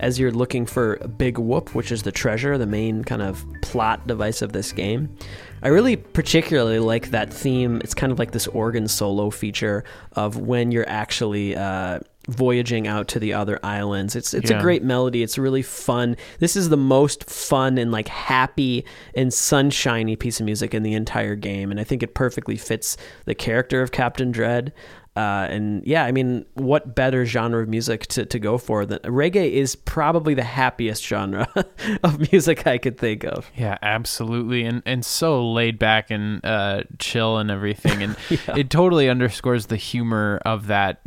[0.00, 4.06] As you're looking for Big Whoop, which is the treasure, the main kind of plot
[4.06, 5.16] device of this game,
[5.62, 7.80] I really particularly like that theme.
[7.82, 13.08] It's kind of like this organ solo feature of when you're actually uh, voyaging out
[13.08, 14.16] to the other islands.
[14.16, 14.58] It's it's Yeah.
[14.58, 15.22] a great melody.
[15.22, 16.16] It's really fun.
[16.38, 18.84] This is the most fun and like happy
[19.14, 22.96] and sunshiny piece of music in the entire game, and I think it perfectly fits
[23.26, 24.72] the character of Captain Dread.
[25.16, 28.98] Uh, and yeah, I mean, what better genre of music to, to go for than
[29.00, 31.46] reggae is probably the happiest genre
[32.02, 33.48] of music I could think of.
[33.54, 38.16] Yeah, absolutely, and and so laid back and uh, chill and everything, and
[38.56, 41.00] it totally underscores the humor of that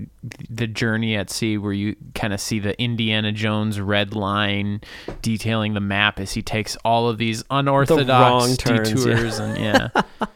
[0.50, 4.80] the journey at sea, where you kind of see the Indiana Jones red line
[5.22, 9.14] detailing the map as he takes all of these unorthodox wrong turns, yeah.
[9.14, 9.90] detours, and yeah,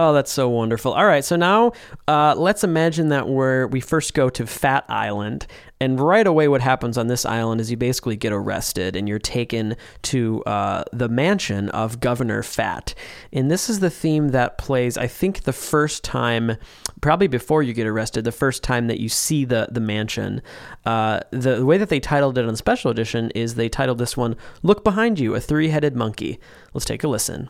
[0.00, 0.92] Oh, that's so wonderful.
[0.92, 1.72] All right, so now
[2.06, 5.48] uh, let's imagine that we're we first go to Phatt Island,
[5.80, 9.18] and right away, what happens on this island is you basically get arrested and you're
[9.18, 12.94] taken to uh, the mansion of Governor Phatt,
[13.32, 14.96] and this is the theme that plays.
[14.96, 16.58] I think the first time,
[17.00, 20.42] probably before you get arrested, the first time that you see the the mansion.
[20.86, 23.98] Uh, the, the way that they titled it on the special edition is they titled
[23.98, 26.38] this one "Look Behind You: A Three-Headed Monkey."
[26.72, 27.48] Let's take a listen.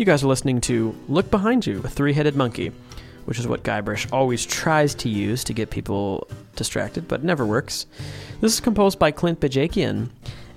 [0.00, 2.72] You guys are listening to Look Behind You, a three headed monkey,
[3.26, 7.84] which is what Guybrush always tries to use to get people distracted, but never works.
[8.40, 10.08] This is composed by Clint Bajakian,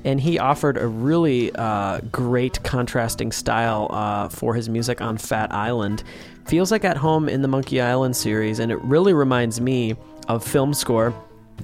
[0.06, 5.51] and he offered a really uh, great contrasting style uh, for his music on Phatt
[5.51, 6.06] Island.
[6.45, 9.97] Feels like at home in the Monkey Island series, and it really reminds me
[10.29, 11.13] of film score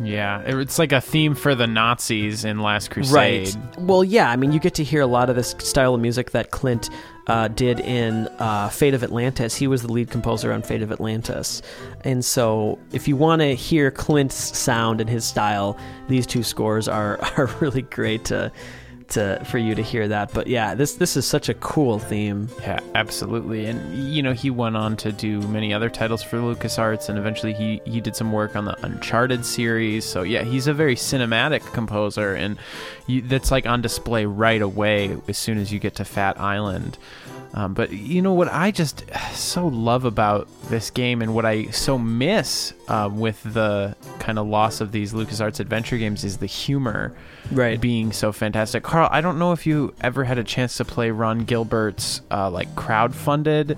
[0.01, 3.13] yeah, it's like a theme for the Nazis in Last Crusade.
[3.55, 3.79] Right.
[3.79, 4.31] Well, yeah.
[4.31, 6.89] I mean, you get to hear a lot of this style of music that Clint
[7.27, 9.55] uh, did in uh, Fate of Atlantis.
[9.55, 11.61] He was the lead composer on Fate of Atlantis.
[12.05, 16.87] And so, if you want to hear Clint's sound and his style, these two scores
[16.87, 18.51] are, are really great to,
[19.11, 20.33] to for you to hear that.
[20.33, 22.49] But yeah, this this is such a cool theme.
[22.61, 23.65] Yeah, absolutely.
[23.65, 27.53] And you know, he went on to do many other titles for LucasArts and eventually
[27.53, 30.05] he he did some work on the Uncharted series.
[30.05, 32.57] So yeah, he's a very cinematic composer and
[33.07, 36.97] you, that's like on display right away as soon as you get to Phatt Island.
[37.53, 41.65] Um, but you know what I just so love about this game and what I
[41.71, 46.45] so miss uh, with the kind of loss of these LucasArts adventure games is the
[46.45, 47.13] humor
[47.51, 47.81] Right.
[47.81, 48.83] being so fantastic.
[48.83, 52.49] Carl, I don't know if you ever had a chance to play Ron Gilbert's uh,
[52.51, 53.75] like crowdfunded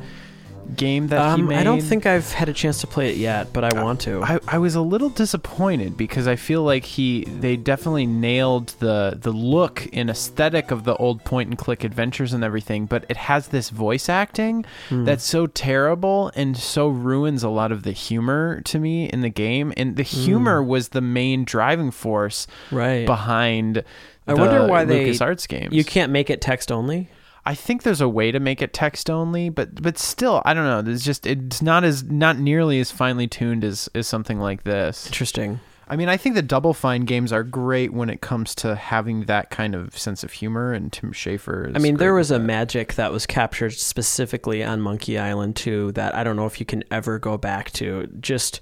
[0.76, 1.58] game that he Um, made.
[1.60, 4.22] I don't think I've had a chance to play it yet, but I want to.
[4.24, 9.18] I, I was a little disappointed because I feel like he they definitely nailed the
[9.22, 13.18] the look and aesthetic of the old point and click adventures and everything, but it
[13.18, 15.06] has this voice acting Hmm.
[15.06, 19.30] that's so terrible and so ruins a lot of the humor to me in the
[19.30, 19.74] game.
[19.78, 22.76] And the humor was the main driving force Hmm.
[22.76, 23.06] Right.
[23.06, 23.84] behind.
[24.28, 25.74] I wonder why they LucasArts games.
[25.74, 27.10] You can't make it text only.
[27.46, 30.66] I think there's a way to make it text only, but but still, I don't
[30.66, 30.82] know.
[30.82, 35.08] There's just it's not as not nearly as finely tuned as as something like this.
[35.08, 35.60] Interesting.
[35.88, 39.26] I mean, I think the Double Fine games are great when it comes to having
[39.26, 41.76] that kind of sense of humor, and Tim Schafer.
[41.76, 42.46] I mean, there was a that.
[42.46, 46.66] magic that was captured specifically on Monkey Island too that I don't know if you
[46.66, 48.08] can ever go back to.
[48.22, 48.62] Just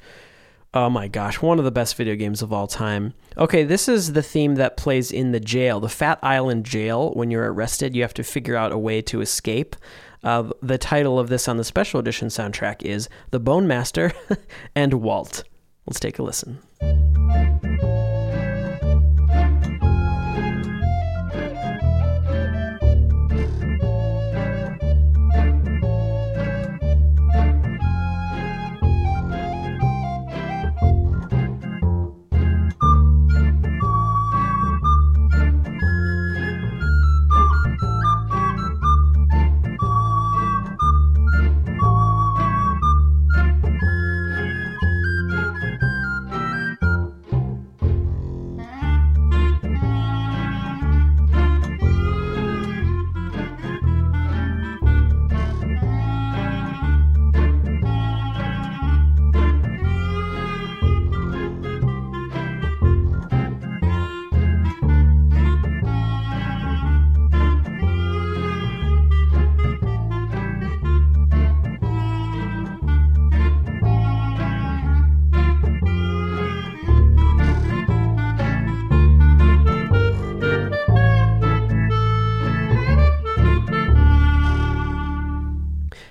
[0.74, 3.14] oh my gosh, one of the best video games of all time.
[3.38, 7.12] Okay, this is the theme that plays in the jail, the Phatt Island jail.
[7.14, 9.76] When you're arrested, you have to figure out a way to escape.
[10.24, 14.12] Uh, the title of this on the special edition soundtrack is "The Bone Master"
[14.76, 15.44] and Walt.
[15.86, 16.60] Let's take a listen.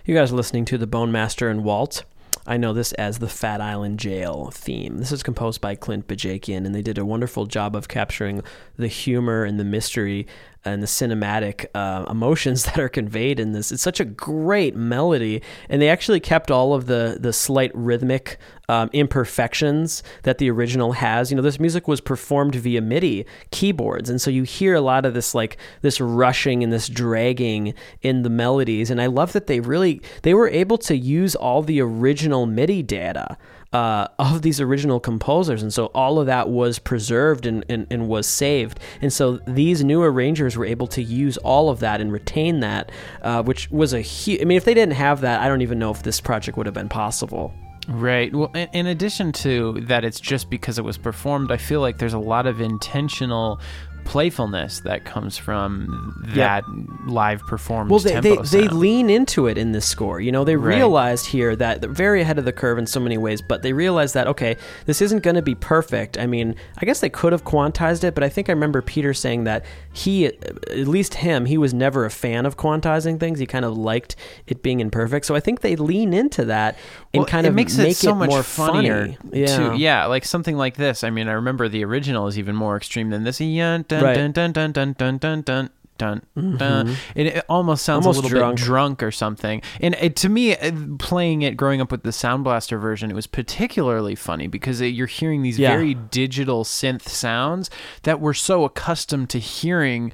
[0.09, 2.05] You guys are listening to The Bone Master and Walt.
[2.47, 4.97] I know this as the Phatt Island Jail theme.
[4.97, 8.43] This is composed by Clint Bajakian, and they did a wonderful job of capturing
[8.79, 10.27] the humor and the mystery
[10.69, 13.73] and the cinematic uh, emotions that are conveyed in this.
[13.73, 18.39] It's such a great melody, and they actually kept all of the the slight rhythmic
[18.69, 21.31] um, imperfections that the original has.
[21.31, 25.07] You know, this music was performed via MIDI keyboards, and so you hear a lot
[25.07, 28.91] of this like this rushing and this dragging in the melodies.
[28.91, 32.83] And I love that they really they were able to use all the original MIDI
[32.83, 33.37] data
[33.73, 35.63] uh, of these original composers.
[35.63, 38.81] And so all of that was preserved and, and, and was saved.
[39.03, 42.91] And so these new arrangers were able to use all of that and retain that,
[43.23, 44.41] uh, which was a huge.
[44.41, 46.67] I mean, if they didn't have that, I don't even know if this project would
[46.67, 47.53] have been possible.
[47.89, 48.35] Right.
[48.35, 51.51] Well, in, in addition to that, it's just because it was performed.
[51.51, 53.61] I feel like there's a lot of intentional
[54.09, 56.65] playfulness that comes from that
[57.07, 57.91] live performance.
[58.05, 60.19] Well, they, they, they lean into it in this score.
[60.19, 60.77] You know, they Right.
[60.77, 63.75] realized here that they're very ahead of the curve in so many ways, but they
[63.75, 64.57] realized that, okay,
[64.87, 66.17] this isn't going to be perfect.
[66.19, 69.13] I mean, I guess they could have quantized it, but I think I remember Peter
[69.13, 73.39] saying that he, at least him, he was never a fan of quantizing things.
[73.41, 75.27] He kind of liked it being imperfect.
[75.27, 76.79] So I think they lean into that
[77.13, 79.09] and Well, kind it of makes make it so much more funnier.
[79.23, 79.41] funny.
[79.41, 79.57] Yeah.
[79.57, 79.77] too.
[79.77, 81.05] yeah, like something like this.
[81.05, 83.39] I mean, I remember the original is even more extreme than this.
[83.41, 84.33] Yeah, dun, Right.
[84.33, 85.71] dun, dun, dun, dun, dun, dun, dun.
[85.99, 86.97] Dun, dun.
[87.17, 88.57] It, it almost sounds Almost a little drunk.
[88.59, 89.63] bit drunk or something.
[89.81, 90.71] And it, to me, uh,
[91.01, 94.95] playing it growing up with the Sound Blaster version, it was particularly funny because it,
[94.95, 95.75] you're hearing these Yeah.
[95.75, 97.69] very digital synth sounds
[98.05, 100.13] that we're so accustomed to hearing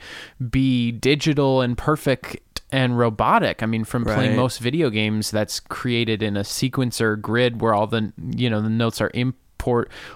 [0.50, 2.38] be digital and perfect
[2.72, 3.62] and robotic.
[3.62, 4.36] I mean, from playing Right.
[4.38, 8.70] most video games that's created in a sequencer grid where all the you know the
[8.70, 9.10] notes are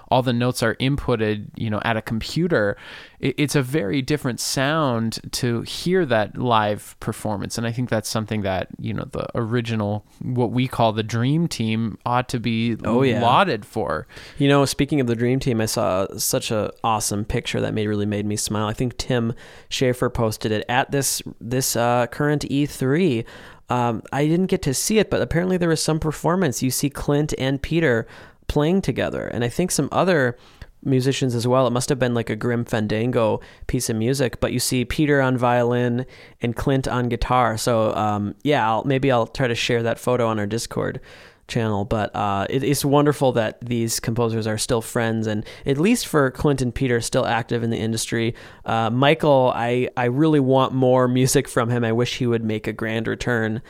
[0.09, 2.77] all the notes are inputted you know at a computer
[3.19, 8.09] it, it's a very different sound to hear that live performance and i think that's
[8.09, 12.75] something that you know the original what we call the dream team ought to be
[12.83, 13.21] Oh, yeah.
[13.21, 17.59] lauded for You know, speaking of the dream team, I saw such a awesome picture
[17.61, 18.67] that made really made me smile.
[18.67, 19.33] I think Tim
[19.69, 23.25] Schafer posted it at this this uh, current E3.
[23.69, 26.63] Um, I didn't get to see it, but apparently there was some performance.
[26.63, 28.07] You see Clint and Peter
[28.49, 30.37] playing together, and I think some other
[30.83, 31.67] musicians as well.
[31.67, 35.21] It must have been like a Grim Fandango piece of music, but you see Peter
[35.21, 36.05] on violin
[36.41, 37.57] and Clint on guitar.
[37.57, 41.01] So um, yeah, I'll, maybe I'll try to share that photo on our Discord
[41.47, 41.83] channel.
[41.83, 46.31] But uh, it, it's wonderful that these composers are still friends, and at least for
[46.31, 48.35] Clint and Peter, still active in the industry.
[48.65, 51.83] Uh, Michael, I I really want more music from him.
[51.83, 53.61] I wish he would make a grand return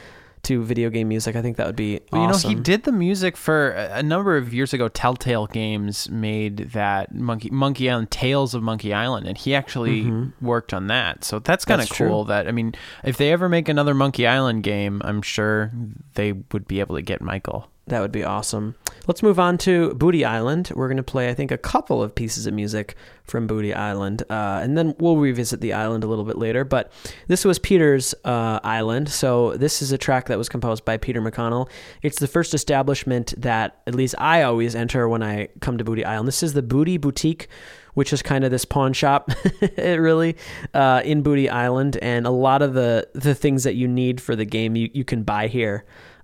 [0.50, 1.36] to video game music.
[1.36, 2.52] I think that would be Well, awesome.
[2.52, 4.88] You know, he did the music for a number of years ago.
[4.88, 10.74] Telltale Games made that Monkey Monkey Island Tales of Monkey Island, and he actually worked
[10.74, 11.24] on that.
[11.24, 12.04] So that's kind of Mm-hmm.
[12.08, 12.26] Cool.
[12.26, 12.28] true.
[12.34, 12.74] That I mean,
[13.04, 15.72] if they ever make another Monkey Island game, I'm sure
[16.16, 17.70] they would be able to get Michael.
[17.90, 18.76] That would be awesome.
[19.08, 20.72] Let's move on to Booty Island.
[20.76, 24.22] We're going to play, I think, a couple of pieces of music from Booty Island,
[24.30, 26.64] uh, and then we'll revisit the island a little bit later.
[26.64, 26.92] But
[27.28, 31.22] this was Peter's uh, island, so this is a track that was composed by Peter
[31.22, 31.70] McConnell.
[32.04, 36.06] It's the first establishment that, at least, I always enter when I come to Booty
[36.06, 36.28] Island.
[36.28, 37.48] This is the Booty Boutique.
[37.96, 39.30] Which is kind of this pawn shop,
[39.78, 40.38] really,
[40.74, 44.38] uh, in Booty Island, and a lot of the the things that you need for
[44.38, 45.84] the game you, you can buy here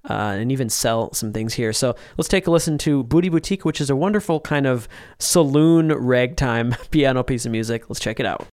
[0.09, 1.73] uh, and even sell some things here.
[1.73, 4.87] So let's take a listen to Booty Boutique, which is a wonderful kind of
[5.19, 7.89] saloon ragtime piano piece of music.
[7.89, 8.47] Let's check it out.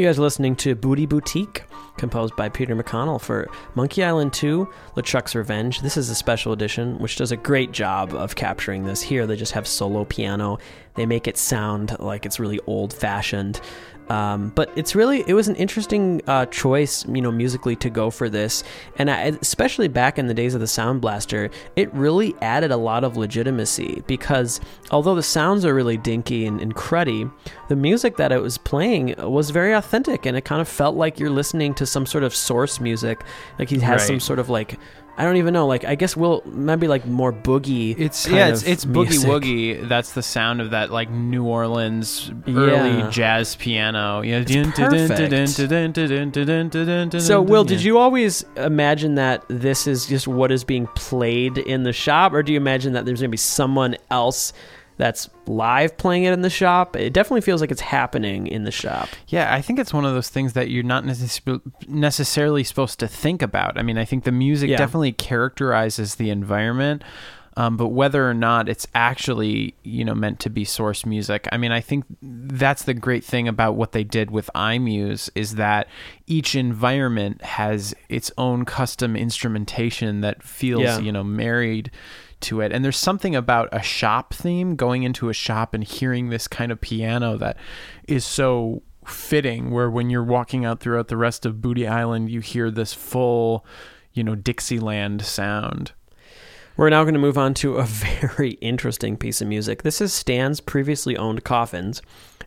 [0.00, 1.64] You guys are listening to Booty Boutique,
[1.98, 5.82] composed by Peter McConnell for Monkey Island 2, LeChuck's Revenge.
[5.82, 9.02] This is a special edition, which does a great job of capturing this.
[9.02, 10.56] Here, they just have solo piano.
[10.94, 13.60] They make it sound like it's really old fashioned.
[14.10, 18.10] Um, but it's really it was an interesting uh, choice, you know, musically to go
[18.10, 18.64] for this,
[18.96, 22.76] and I, especially back in the days of the Sound Blaster, it really added a
[22.76, 27.30] lot of legitimacy because although the sounds are really dinky and, and cruddy,
[27.68, 31.20] the music that it was playing was very authentic, and it kind of felt like
[31.20, 33.22] you're listening to some sort of source music,
[33.60, 34.76] like he has some sort of like.
[35.20, 35.66] I don't even know.
[35.66, 37.94] Like, I guess we'll maybe like more boogie.
[38.00, 39.86] It's yeah, it's it's boogie woogie.
[39.86, 43.10] That's the sound of that like New Orleans early Yeah.
[43.10, 44.22] jazz piano.
[44.22, 44.42] Yeah,
[44.74, 45.60] perfect.
[47.20, 51.82] So, Will, did you always imagine that this is just what is being played in
[51.82, 54.54] the shop, or do you imagine that there's going to be someone else
[55.00, 56.94] that's live playing it in the shop?
[56.96, 59.08] It definitely feels like it's happening in the shop.
[59.28, 63.08] Yeah, I think it's one of those things that you're not necess- necessarily supposed to
[63.08, 63.78] think about.
[63.78, 64.76] I mean, I think the music Yeah.
[64.76, 67.02] definitely characterizes the environment.
[67.56, 71.56] Um, but whether or not it's actually you know meant to be source music, I
[71.58, 75.88] mean, I think that's the great thing about what they did with iMuse is that
[76.28, 81.00] each environment has its own custom instrumentation that feels Yeah.
[81.00, 81.90] you know married
[82.42, 82.72] to it.
[82.72, 86.72] And there's something about a shop theme going into a shop and hearing this kind
[86.72, 87.56] of piano that
[88.06, 92.40] is so fitting where when you're walking out throughout the rest of Booty Island you
[92.40, 93.64] hear this full,
[94.12, 95.92] you know, Dixieland sound.
[96.76, 99.82] We're now going to move on to a very interesting piece of music.
[99.82, 102.00] This is Stan's previously owned Coffins.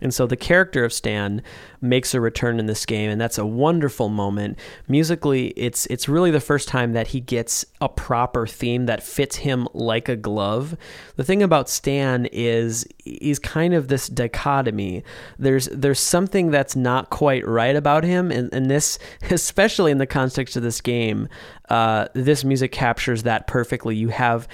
[0.04, 1.41] And so the character of Stan
[1.82, 4.60] makes a return in this game, and that's a wonderful moment.
[4.88, 9.38] Musically, it's it's really the first time that he gets a proper theme that fits
[9.38, 10.78] him like a glove.
[11.16, 15.04] The thing about Stan is he's kind of this dichotomy.
[15.39, 18.99] There's there's something that's not quite right about him, and, and this,
[19.32, 21.30] especially in the context of this game,
[21.70, 23.95] uh, this music captures that perfectly.
[23.95, 24.49] You have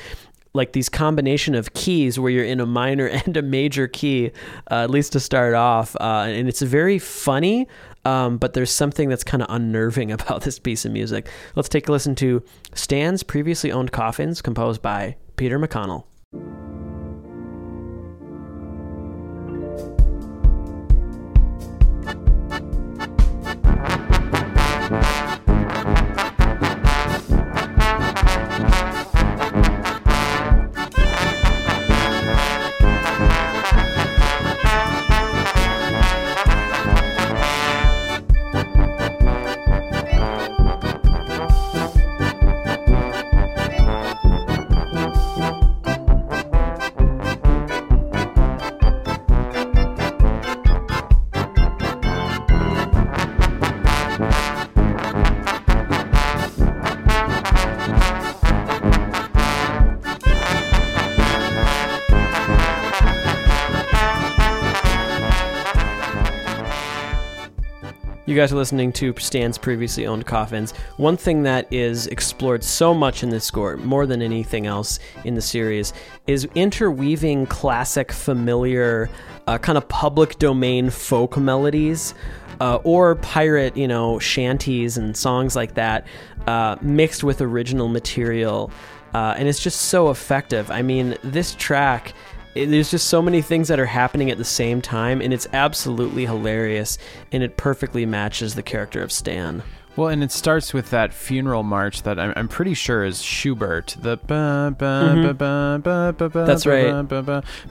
[0.59, 4.31] like these combination of keys where you're in a minor and a major key,
[4.69, 7.67] uh, at least to start off, uh, and it's very funny.
[8.05, 11.27] Um, but there's something that's kind of unnerving about this piece of music.
[11.55, 12.43] Let's take a listen to
[12.75, 16.03] Stan's previously owned coffins, composed by Peter McConnell.
[68.29, 70.73] You guys are listening to Stan's previously owned coffins.
[70.97, 75.33] One thing that is explored so much in this score, more than anything else in
[75.33, 75.93] the series,
[76.27, 79.09] is interweaving classic, familiar,
[79.47, 82.13] uh, kind of public domain folk melodies.
[82.61, 86.05] Uh, or pirate, you know, shanties and songs like that,
[86.45, 88.69] uh, mixed with original material,
[89.13, 90.69] uh, and it's just so effective.
[90.69, 92.13] I mean, this track
[92.63, 95.47] it- there's just so many things that are happening at the same time and it's
[95.53, 96.97] absolutely hilarious
[97.31, 99.63] and it perfectly matches the character of stan
[99.95, 103.97] Well, and it starts with that funeral march that I'm, I'm pretty sure is Schubert.
[103.99, 105.81] The ba, ba, ba,
[106.45, 106.85] That's right.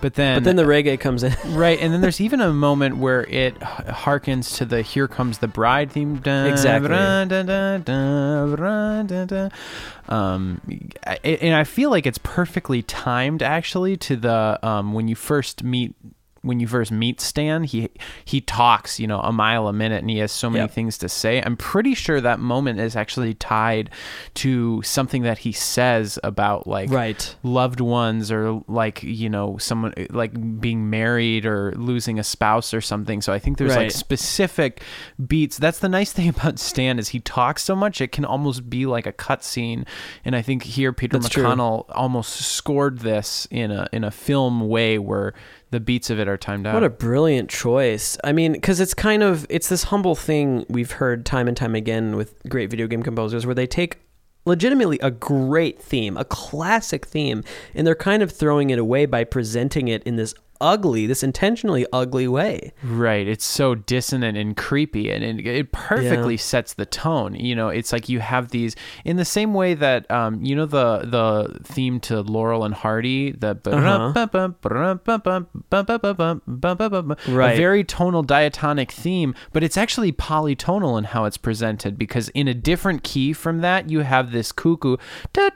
[0.00, 2.98] But then, but then the reggae comes in right, and then there's even a moment
[2.98, 6.16] where it harkens to the "Here Comes the Bride" theme.
[6.48, 6.88] Exactly.
[10.08, 10.60] Um,
[11.24, 15.94] and I feel like it's perfectly timed actually to the um when you first meet.
[16.42, 17.88] When you first meet Stan, he
[18.24, 20.70] he talks, you know, a mile a minute, and he has so many Yep.
[20.72, 21.42] things to say.
[21.42, 23.90] I'm pretty sure that moment is actually tied
[24.34, 29.92] to something that he says about like right loved ones or like you know someone
[30.10, 34.82] like being married or losing a spouse or something so i think there's like specific
[35.26, 38.68] beats that's the nice thing about stan is he talks so much it can almost
[38.68, 39.86] be like a cutscene
[40.24, 41.44] and i think here peter That's true.
[41.44, 45.34] mcconnell almost scored this in a in a film way where
[45.70, 48.16] the beats of it are timed out what a brilliant choice.
[48.24, 51.74] I mean because it's kind of it's this humble thing we've heard time and time
[51.74, 53.98] again with great video game composers where they take
[54.46, 57.44] legitimately a great theme a classic theme
[57.74, 61.86] and they're kind of throwing it away by presenting it in this ugly, this intentionally
[61.92, 62.72] ugly way.
[62.82, 63.26] Right.
[63.28, 66.40] It's so dissonant and creepy, and it, it perfectly Yeah.
[66.40, 67.34] sets the tone.
[67.34, 70.66] You know, it's like you have these in the same way that um, you know
[70.66, 73.54] the the theme to Laurel and Hardy, the
[77.28, 77.54] Right.
[77.54, 82.48] a very tonal diatonic theme, but it's actually polytonal in how it's presented because in
[82.48, 84.96] a different key from that you have this cuckoo,
[85.36, 85.52] and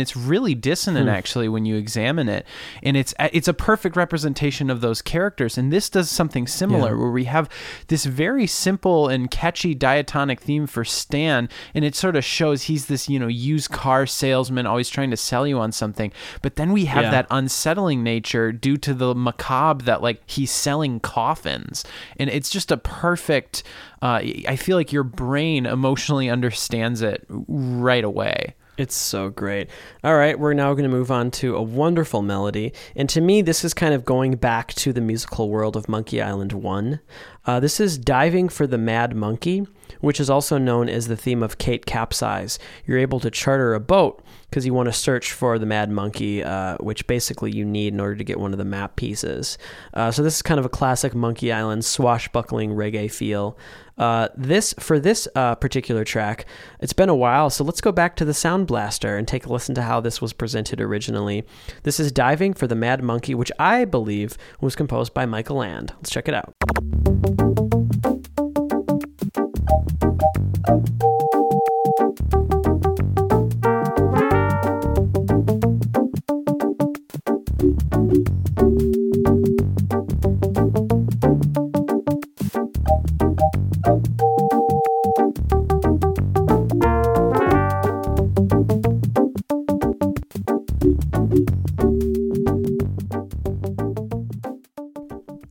[0.00, 2.46] it's really dissonant actually when you examine it,
[2.82, 5.56] and it's it's a perfect representation of those characters.
[5.58, 7.00] And this does something similar Yeah.
[7.00, 7.48] where we have
[7.88, 12.86] this very simple and catchy diatonic theme for Stan, and it sort of shows he's
[12.86, 16.72] this you know used car salesman always trying to sell you on something, but then
[16.72, 17.10] we have Yeah.
[17.10, 21.84] that unsettling nature due to the macabre that like he's selling coffins
[22.18, 23.62] and it's just a perfect
[24.02, 29.68] uh, i feel like your brain emotionally understands it right away It's so great.
[30.02, 32.72] All right, we're now going to move on to a wonderful melody.
[32.96, 36.22] And to me, this is kind of going back to the musical world of Monkey
[36.22, 36.98] Island 1.
[37.44, 39.66] Uh, this is Diving for the Mad Monkey,
[40.00, 42.58] which is also known as the theme of Kate Capsize.
[42.86, 46.42] You're able to charter a boat because you want to search for the Mad Monkey,
[46.42, 49.56] uh, which basically you need in order to get one of the map pieces.
[49.94, 53.56] Uh, so this is kind of a classic Monkey Island swashbuckling reggae feel.
[53.96, 56.46] Uh, this for this uh, particular track,
[56.80, 59.52] it's been a while, so let's go back to the Sound Blaster and take a
[59.52, 61.44] listen to how this was presented originally.
[61.82, 65.92] This is "Diving for the Mad Monkey," which I believe was composed by Michael Land.
[65.96, 67.49] Let's check it out.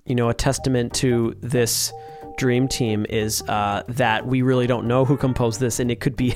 [0.10, 1.94] You know, a testament to this
[2.40, 6.16] dream team is uh, that we really don't know who composed this, and it could
[6.16, 6.34] be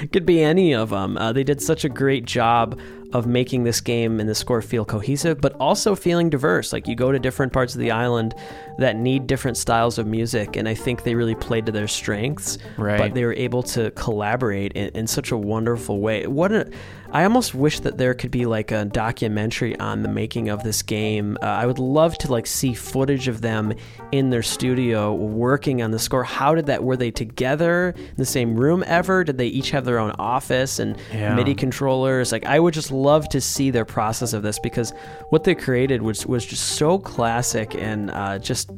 [0.00, 1.16] it could be any of them.
[1.16, 2.78] Uh, they did such a great job
[3.14, 6.74] of making this game and the score feel cohesive, but also feeling diverse.
[6.74, 8.34] Like you go to different parts of the island
[8.76, 12.58] that need different styles of music, and I think they really played to their strengths.
[12.76, 12.98] Right.
[12.98, 16.26] But they were able to collaborate in, in such a wonderful way.
[16.26, 16.70] What a,
[17.10, 20.82] I almost wish that there could be like a documentary on the making of this
[20.82, 21.38] game.
[21.42, 23.72] Uh, I would love to like see footage of them
[24.12, 26.22] in their studio working on the score.
[26.22, 26.84] How did that?
[26.84, 29.24] Were they together in the same room ever?
[29.24, 31.34] Did they each have their own office and Yeah.
[31.34, 32.30] MIDI controllers?
[32.30, 34.92] Like I would just love to see their process of this because
[35.30, 38.70] what they created was was just so classic and uh, just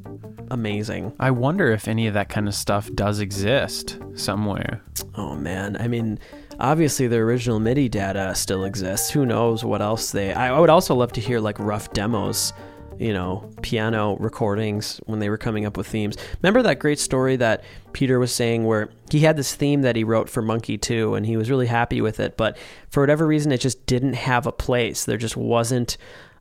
[0.52, 1.12] amazing.
[1.20, 4.82] i wonder if any of that kind of stuff does exist somewhere
[5.14, 6.18] Oh man, I mean,
[6.60, 9.10] obviously the original MIDI data still exists.
[9.10, 10.32] Who knows what else they?
[10.32, 12.52] I, I would also love to hear like rough demos,
[12.98, 16.16] you know, piano recordings when they were coming up with themes.
[16.42, 20.04] Remember that great story that Peter was saying where he had this theme that he
[20.04, 22.56] wrote for Monkey 2 and he was really happy with it, but
[22.90, 25.04] for whatever reason it just didn't have a place.
[25.04, 25.96] There just wasn't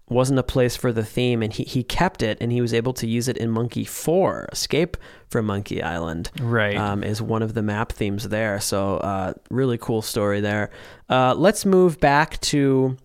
[0.10, 2.94] wasn't a place for the theme and he, he kept it and he was able
[2.94, 4.98] to use it in Monkey 4 Escape
[5.30, 6.76] from Monkey Island Right.
[6.76, 8.60] um, is one of the map themes there.
[8.60, 10.72] So uh, really cool story there.
[11.10, 12.98] Uh, let's move back to,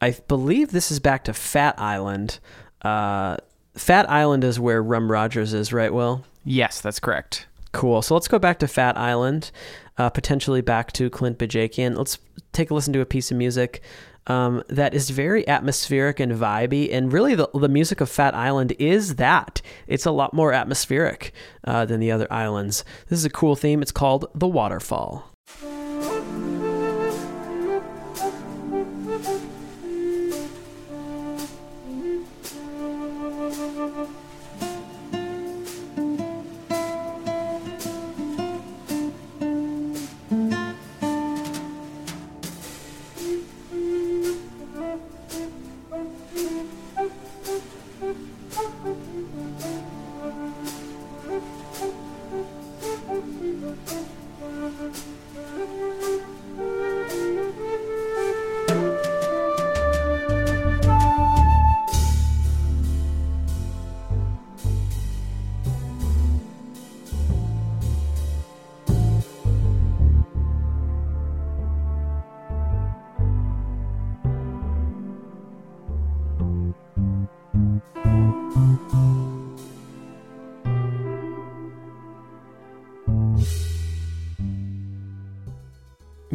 [0.00, 2.38] I believe this is back to Phatt Island.
[2.82, 3.38] Uh,
[3.76, 5.92] Phatt Island is where Rum Rogers is, right?
[5.92, 8.02] Will yes that's correct cool.
[8.02, 9.52] So let's go back to Phatt Island,
[9.96, 11.96] uh, potentially back to Clint Bajakian.
[11.96, 12.18] Let's
[12.52, 13.80] take a listen to a piece of music.
[14.26, 18.74] Um, that is very atmospheric and vibey, and really the, the music of Phatt Island
[18.78, 19.62] is that.
[19.86, 21.32] It's a lot more atmospheric
[21.64, 22.84] uh, than the other islands.
[23.08, 23.82] This is a cool theme.
[23.82, 25.29] It's called The Waterfall.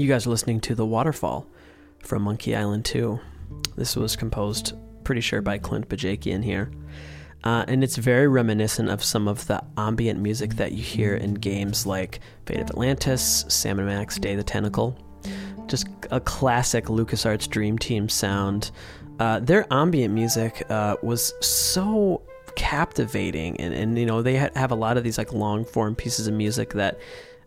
[0.06, 1.48] You guys are listening to The Waterfall
[1.98, 3.20] from Monkey Island 2.
[3.76, 6.70] This was composed pretty sure by Clint Bajakian here.
[7.44, 11.34] Uh, and it's very reminiscent of some of the ambient music that you hear in
[11.34, 14.96] games like Fate of Atlantis, Sam and Max Day of the Tentacle.
[15.66, 18.70] Just a classic LucasArts Dream Team sound.
[19.20, 22.22] Uh, their ambient music uh, was so
[22.56, 25.96] captivating, and, and you know they ha- have a lot of these like long form
[25.96, 27.00] pieces of music that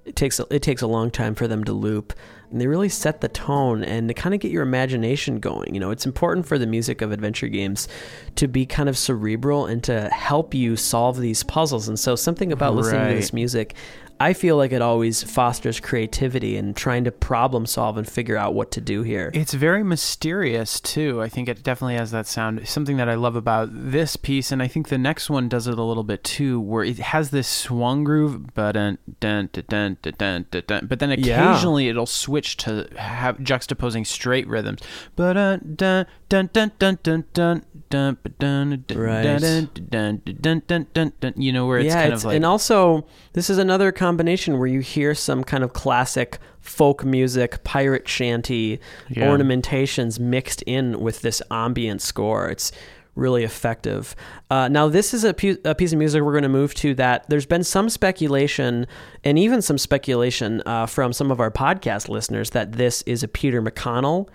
[0.04, 2.14] it takes it takes a long time for them to loop
[2.50, 5.80] and they really set the tone and to kind of get your imagination going you
[5.80, 5.90] know?
[5.90, 7.88] It's important for the music of adventure games
[8.36, 12.52] to be kind of cerebral and to help you solve these puzzles and so something
[12.52, 13.74] about listening to this music
[14.20, 18.54] I feel like it always fosters creativity and trying to problem solve and figure out
[18.54, 19.30] what to do here.
[19.34, 21.22] It's very mysterious too.
[21.22, 22.66] I think it definitely has that sound.
[22.68, 25.78] Something that I love about this piece, and I think the next one does it
[25.78, 29.96] a little bit too, where it has this swung groove, but dun dun dun dun
[29.98, 31.50] dun dun dun, dun, but then Yeah.
[31.50, 34.80] occasionally it'll switch to have juxtaposing straight rhythms.
[35.14, 41.12] But dun dun dun dun dun dun dun dun dun dun dun dun dun dun
[41.20, 41.32] dun.
[41.36, 44.58] You know where it's yeah, kind it's, of like and also this is another combination
[44.58, 48.80] where you hear some kind of classic folk music, pirate shanty
[49.10, 49.28] Yeah.
[49.28, 52.48] ornamentations mixed in with this ambient score.
[52.48, 52.72] It's
[53.14, 54.14] really effective.
[54.50, 56.94] Uh, now, this is a, pu- a piece of music we're going to move to
[56.94, 58.86] that there's been some speculation
[59.24, 63.28] and even some speculation uh, from some of our podcast listeners that this is a
[63.28, 64.28] Peter McConnell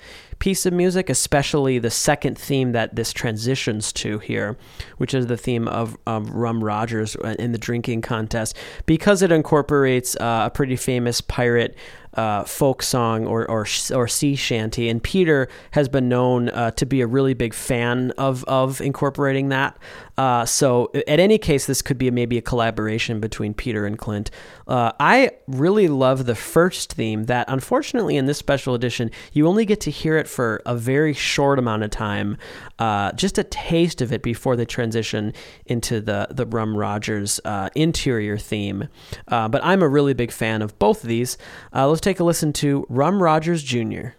[0.43, 4.57] piece of music, especially the second theme that this transitions to here,
[4.97, 10.17] which is the theme of, of Rum Rogers in the drinking contest, because it incorporates
[10.17, 11.77] uh, a pretty famous pirate
[12.15, 16.85] uh, folk song or, or or sea shanty, and Peter has been known uh, to
[16.85, 19.77] be a really big fan of of incorporating that.
[20.17, 24.29] Uh, so, at any case, this could be maybe a collaboration between Peter and Clint.
[24.67, 27.25] Uh, I really love the first theme.
[27.25, 31.13] That unfortunately, in this special edition, you only get to hear it for a very
[31.13, 32.37] short amount of time,
[32.79, 35.33] uh, just a taste of it before they transition
[35.65, 38.89] into the the Rum Rogers uh, interior theme.
[39.27, 41.37] Uh, but I'm a really big fan of both of these.
[41.73, 44.09] Uh, let's take a listen to Rum Rogers Jr.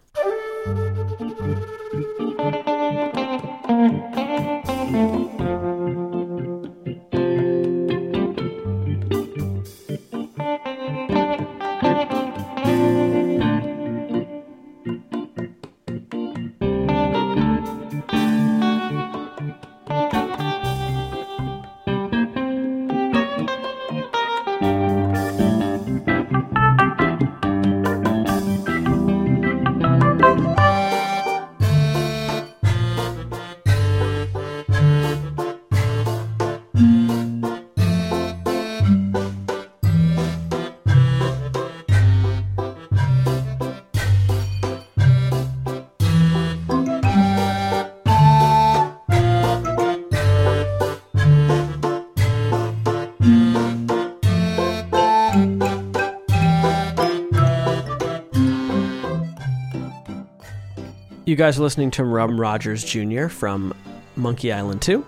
[61.34, 63.26] You guys are listening to Rum Rogers Jr.
[63.26, 63.74] from
[64.14, 65.04] Monkey Island 2,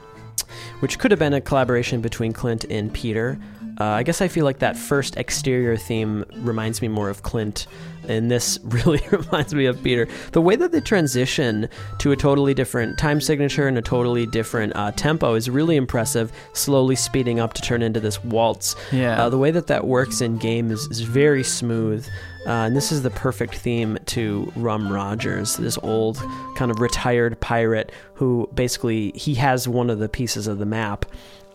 [0.80, 3.38] which could have been a collaboration between Clint and Peter.
[3.78, 7.68] Uh, I guess I feel like that first exterior theme reminds me more of Clint,
[8.08, 10.08] and this really reminds me of Peter.
[10.32, 11.68] The way that they transition
[11.98, 16.32] to a totally different time signature and a totally different uh, tempo is really impressive,
[16.54, 18.74] slowly speeding up to turn into this waltz.
[18.90, 19.22] Yeah.
[19.22, 22.04] Uh, the way that that works in game is, is very smooth.
[22.46, 26.22] Uh, and this is the perfect theme to Rum Rogers, this old
[26.54, 31.06] kind of retired pirate who basically he has one of the pieces of the map,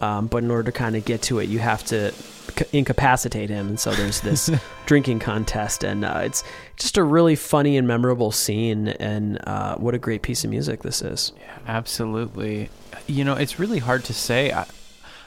[0.01, 3.49] um, but in order to kind of get to it, you have to c- incapacitate
[3.49, 4.49] him, and so there's this
[4.85, 6.43] drinking contest, and uh, it's
[6.75, 10.81] just a really funny and memorable scene, and uh, what a great piece of music
[10.81, 11.31] this is.
[11.67, 12.69] Absolutely.
[13.07, 14.51] You know, it's really hard to say.
[14.51, 14.65] I,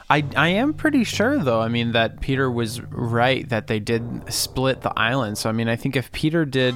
[0.09, 4.31] I, I am pretty sure, though, I mean, that Peter was right that they did
[4.31, 5.37] split the island.
[5.37, 6.75] So, I mean, I think if Peter did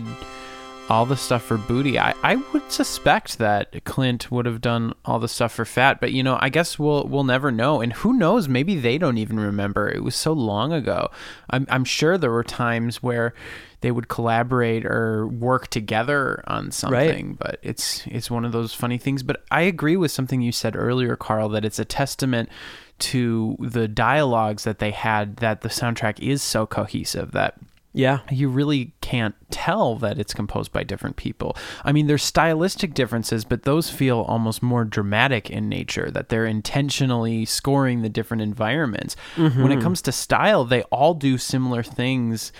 [0.90, 5.20] all the stuff for Booty, I, I would suspect that Clint would have done all
[5.20, 6.00] the stuff for Phatt.
[6.00, 7.82] But, you know, I guess we'll we'll never know.
[7.82, 8.48] And who knows?
[8.48, 9.88] Maybe they don't even remember.
[9.88, 11.10] It was so long ago.
[11.52, 13.36] I'm, I'm sure there were times where
[13.82, 18.98] they would collaborate or work together on something but it's it's one of those funny
[18.98, 22.50] things but i agree with something you said earlier carl that it's a testament
[23.00, 27.58] to the dialogues that they had that the soundtrack is so cohesive that
[27.92, 31.58] Yeah, you really can't tell that it's composed by different people.
[31.84, 36.46] I mean, there's stylistic differences, but those feel almost more dramatic in nature, that they're
[36.46, 39.16] intentionally scoring the different environments.
[39.36, 39.82] When it mm-hmm.
[39.82, 42.52] comes to style, they all do similar things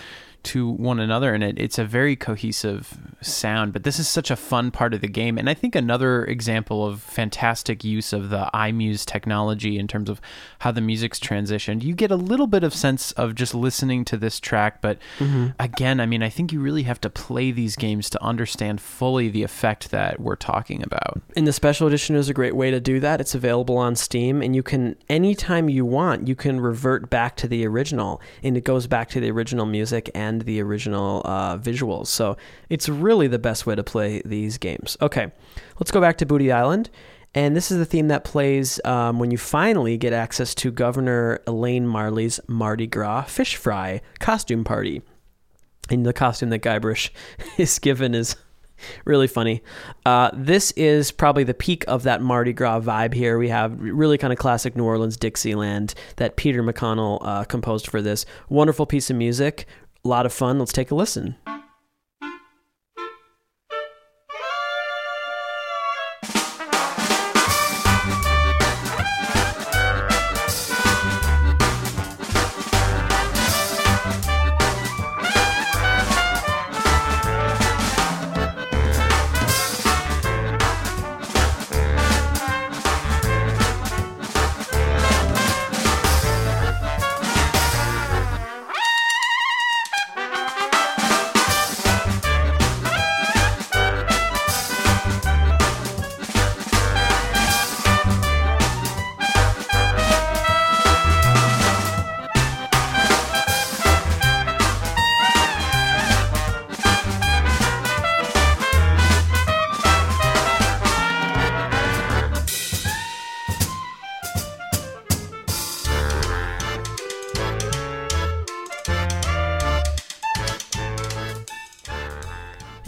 [0.42, 4.36] to one another and it, it's a very cohesive sound but this is such a
[4.36, 5.38] fun part of the game.
[5.38, 10.20] And i think another example of fantastic use of the imuse technology in terms of
[10.60, 14.16] how the music's transitioned you get a little bit of sense of just listening to
[14.16, 15.48] this track but mm-hmm.
[15.58, 19.28] again i mean i think you really have to play these games to understand fully
[19.28, 21.20] the effect that we're talking about.
[21.36, 23.20] And the special edition is a great way to do that.
[23.20, 27.48] It's available on Steam, and you can, anytime you want, you can revert back to
[27.48, 32.06] the original, and it goes back to the original music and the original uh, visuals.
[32.06, 32.36] So
[32.68, 34.96] it's really the best way to play these games.
[35.02, 35.30] Okay,
[35.78, 36.90] let's go back to Booty Island.
[37.34, 41.40] And this is the theme that plays um, when you finally get access to Governor
[41.46, 45.02] Elaine Marley's Mardi Gras fish fry costume party.
[45.90, 47.10] And the costume that Guybrush
[47.58, 48.36] is given is
[49.04, 49.62] really funny.
[50.04, 53.38] Uh, this is probably the peak of that Mardi Gras vibe here.
[53.38, 58.02] We have really kind of classic New Orleans Dixieland that Peter McConnell uh, composed for
[58.02, 58.26] this.
[58.48, 59.66] Wonderful piece of music,
[60.04, 60.58] a lot of fun.
[60.58, 61.36] Let's take a listen.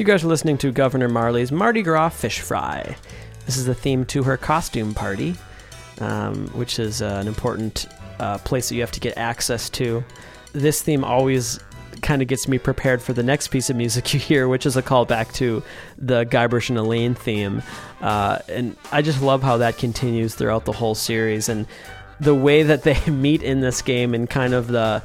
[0.02, 2.96] You guys are listening to Governor Marley's Mardi Gras Fish Fry.
[3.46, 5.36] This is the theme to her costume party,
[6.00, 7.86] um, which is uh, an important
[8.18, 10.02] uh, place that you have to get access to.
[10.54, 11.60] This theme always
[12.00, 14.76] kind of gets me prepared for the next piece of music you hear, which is
[14.76, 15.62] a callback to
[15.98, 17.62] the Guybrush and Elaine theme.
[18.00, 21.64] Uh, and I just love how that continues throughout the whole series and
[22.22, 25.02] the way that they meet in this game and kind of the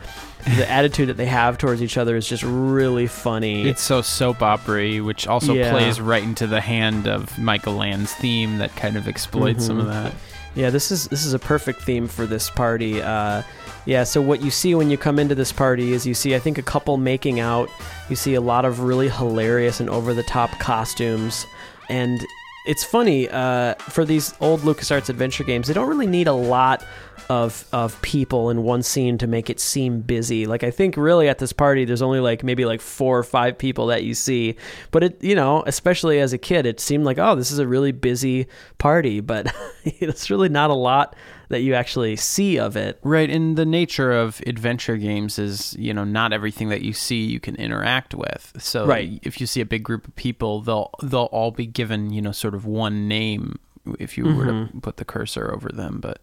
[0.55, 3.67] the attitude that they have towards each other is just really funny.
[3.67, 5.71] It's so soap opera which also Yeah.
[5.71, 9.87] plays right into the hand of Michael Land's theme that kind of exploits some of
[9.87, 9.89] Mhm.
[10.03, 10.13] that.
[10.55, 13.01] Yeah, this is this is a perfect theme for this party.
[13.01, 13.41] Uh,
[13.85, 16.39] yeah, so what you see when you come into this party is you see I
[16.39, 17.69] think a couple making out.
[18.09, 21.45] You see a lot of really hilarious and over the top costumes,
[21.89, 22.19] and
[22.65, 25.67] it's funny uh, for these old LucasArts adventure games.
[25.67, 26.83] They don't really need a lot
[27.29, 30.45] of of people in one scene to make it seem busy.
[30.45, 33.57] Like I think really at this party there's only like maybe like four or five
[33.57, 34.55] people that you see.
[34.91, 37.67] But it you know, especially as a kid, it seemed like, oh, this is a
[37.67, 38.47] really busy
[38.77, 39.53] party, but
[39.83, 41.15] it's really not a lot
[41.49, 42.99] that you actually see of it.
[43.03, 47.23] Right, and the nature of adventure games is, you know, not everything that you see
[47.23, 48.51] you can interact with.
[48.59, 49.19] So Right.
[49.23, 52.31] if you see a big group of people, they'll they'll all be given, you know,
[52.33, 53.59] sort of one name
[53.97, 54.81] if you were to Mhm.
[54.81, 56.19] put the cursor over them, but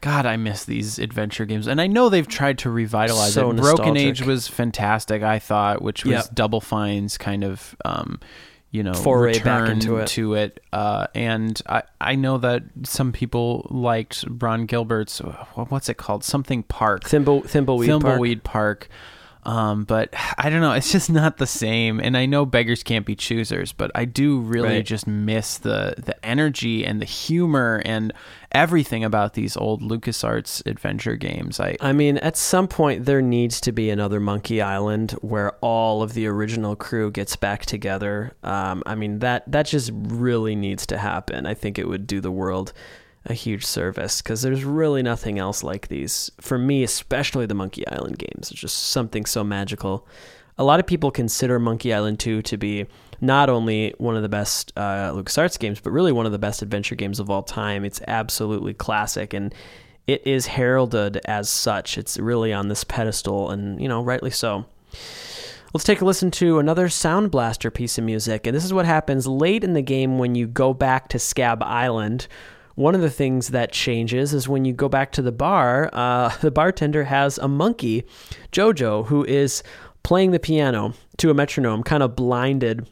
[0.00, 3.56] God, I miss these adventure games, and I know they've tried to revitalize So it.
[3.56, 3.96] Broken.
[3.96, 6.34] Age was fantastic, I thought, which was Yep.
[6.34, 8.18] Double Fine's kind of, um,
[8.70, 10.06] you know, Foray back into it.
[10.08, 10.62] to it.
[10.72, 16.22] Uh, and I, I know that some people liked Ron Gilbert's, uh, what's it called,
[16.24, 18.88] something Park, Thimble Thimbleweed Park.
[18.88, 18.88] Park.
[19.42, 21.98] Um, but I don't know, it's just not the same.
[21.98, 24.84] And I know beggars can't be choosers, but I do really Right.
[24.86, 28.12] just miss the the energy and the humor and
[28.52, 31.60] everything about these old LucasArts adventure games.
[31.60, 36.02] I I mean, at some point there needs to be another Monkey Island where all
[36.02, 38.32] of the original crew gets back together.
[38.42, 41.46] Um, I mean that that just really needs to happen.
[41.46, 42.72] I think it would do the world
[43.26, 47.86] a huge service because there's really nothing else like these for me, especially the Monkey
[47.86, 48.50] Island games.
[48.50, 50.06] It's just something so magical.
[50.56, 52.86] A lot of people consider Monkey Island 2 to be
[53.20, 56.62] not only one of the best uh, LucasArts games, but really one of the best
[56.62, 57.84] adventure games of all time.
[57.84, 59.54] It's absolutely classic and
[60.10, 61.96] it is heralded as such.
[61.96, 64.66] It's really on this pedestal, and you know, rightly so.
[65.72, 68.86] Let's take a listen to another Sound Blaster piece of music, and this is what
[68.86, 72.26] happens late in the game when you go back to Scab Island.
[72.74, 76.36] One of the things that changes is when you go back to the bar, uh,
[76.40, 78.04] the bartender has a monkey,
[78.50, 79.62] Jojo, who is
[80.02, 82.88] playing the piano to a metronome, kind of blinded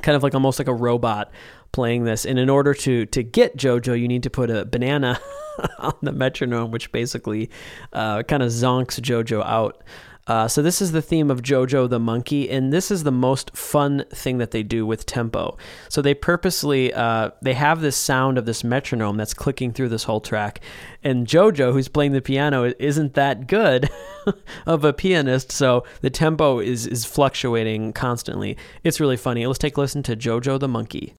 [0.00, 1.30] kind of like almost like a robot
[1.72, 2.24] playing this.
[2.24, 5.20] And in order to to get JoJo, you need to put a banana
[5.78, 7.50] on the metronome, which basically
[7.92, 9.82] uh, kind of zonks JoJo out.
[10.26, 13.56] Uh, so this is the theme of Jojo the monkey, and this is the most
[13.56, 15.56] fun thing that they do with tempo.
[15.88, 20.04] So they purposely uh, they have this sound of this metronome that's clicking through this
[20.04, 20.60] whole track,
[21.02, 23.90] and Jojo, who's playing the piano, isn't that good
[24.66, 28.56] of a pianist, so the tempo is is fluctuating constantly.
[28.84, 29.46] It's really funny.
[29.46, 31.14] Let's take a listen to Jojo the monkey.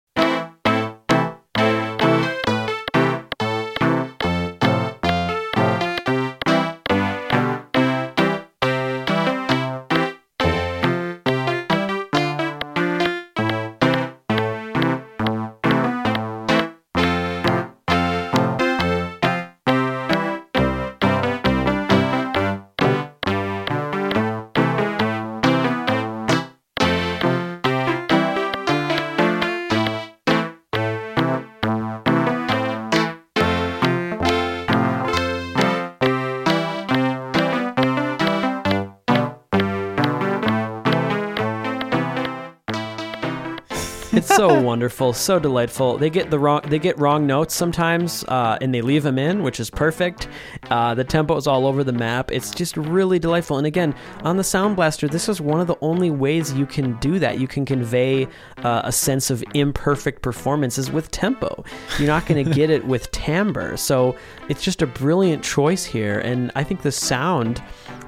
[44.73, 45.99] Wonderful, so delightful.
[45.99, 49.43] They get the wrong they get wrong notes sometimes, uh, and they leave them in,
[49.43, 50.27] which is perfect.
[50.71, 52.31] Uh, the tempo is all over the map.
[52.31, 53.59] It's just really delightful.
[53.59, 53.93] And again,
[54.23, 57.39] on the Sound Blaster, this is one of the only ways you can do that.
[57.39, 58.25] You can convey
[58.63, 61.63] uh, a sense of imperfect performances with tempo.
[61.99, 63.77] You're not going to get it with timbre.
[63.77, 64.15] So
[64.49, 67.61] it's just a brilliant choice here, and I think the sound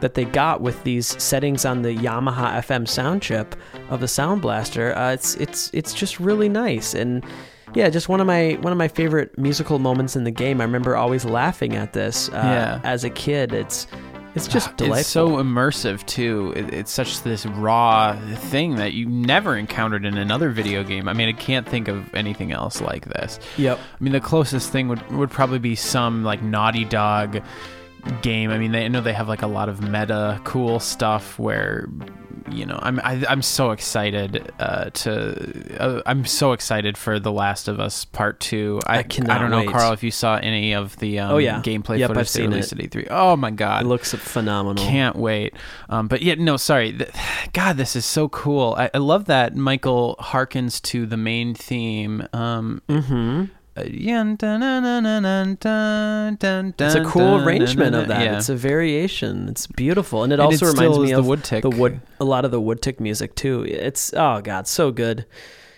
[0.06, 3.56] that they got with these settings on the Yamaha FM sound chip
[3.90, 7.26] of the Sound Blaster, uh, it's it's it's just really nice and
[7.74, 10.62] yeah, just one of my one of my favorite musical moments in the game.
[10.62, 12.80] I remember always laughing at this uh, Yeah.
[12.84, 13.52] as a kid.
[13.52, 13.88] It's
[14.36, 15.00] it's just delightful.
[15.00, 16.54] It's so immersive too.
[16.56, 21.08] It, it's such this raw thing that you never encountered in another video game.
[21.08, 23.40] I mean, I can't think of anything else like this.
[23.58, 23.80] Yep.
[23.80, 27.42] I mean, the closest thing would would probably be some like Naughty Dog
[28.22, 28.52] game.
[28.52, 31.88] I mean, they I know they have like a lot of meta cool stuff where
[32.52, 37.32] you know I'm I, I'm so excited uh, to uh, I'm so excited for The
[37.32, 38.80] Last of Us Part Two.
[38.86, 39.70] I, I cannot I don't know, wait.
[39.70, 41.62] Carl, if you saw any of the um, Oh, yeah.
[41.62, 42.80] gameplay Yep, footage I've seen released it.
[42.80, 43.08] at E3.
[43.10, 44.84] Oh my god, It looks phenomenal.
[44.86, 45.56] can't wait.
[45.90, 46.98] Um, but yeah, no, sorry.
[47.54, 48.76] God, this is so cool.
[48.78, 52.28] I, I love that Michael harkens to the main theme.
[52.34, 53.46] Um, Mm-hmm.
[53.78, 54.46] It's
[56.96, 58.24] a cool arrangement of that.
[58.24, 58.38] Yeah.
[58.38, 59.50] It's a variation.
[59.50, 61.62] It's beautiful, and it And it also reminds me is the of Woodtick.
[61.62, 62.00] the wood.
[62.20, 63.64] A lot of the Woodtick music too.
[63.64, 65.26] It's oh god, so good.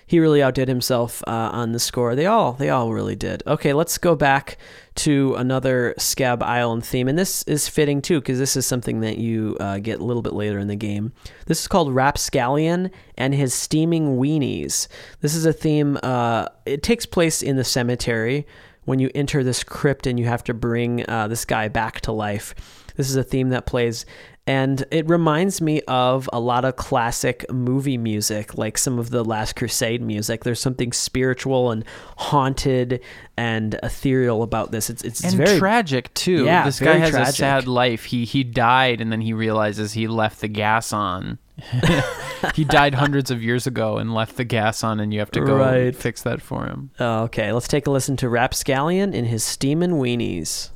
[0.08, 2.16] He really outdid himself uh, on the score.
[2.16, 3.44] They all they all really did.
[3.46, 4.58] Okay, let's go back
[4.96, 9.18] to another Scab Island theme, and this is fitting too because this is something that
[9.18, 11.12] you uh, get a little bit later in the game.
[11.46, 14.88] This is called Rapp Scallion and his steaming weenies.
[15.20, 16.00] This is a theme.
[16.02, 18.48] Uh, it takes place in the cemetery
[18.86, 22.14] when you enter this crypt and you have to bring uh, this guy back to
[22.14, 22.56] life.
[22.96, 24.06] This is a theme that plays,
[24.48, 29.24] and it reminds me of a lot of classic movie music, like some of the
[29.24, 30.44] Last Crusade music.
[30.46, 31.84] There's something spiritual and
[32.18, 33.02] haunted
[33.36, 34.90] and ethereal about this.
[34.90, 36.46] It's it's and very tragic too.
[36.46, 37.30] Yeah, this guy has tragic.
[37.30, 38.06] a sad life.
[38.06, 41.38] He he died, and then he realizes he left the gas on.
[42.56, 45.42] he died hundreds of years ago and left the gas on, and you have to
[45.42, 45.96] go Right.
[45.96, 46.92] fix that for him.
[47.02, 47.52] Okay.
[47.52, 50.70] Let's take a listen to Rapp Scallion in his Steamin' Weenies.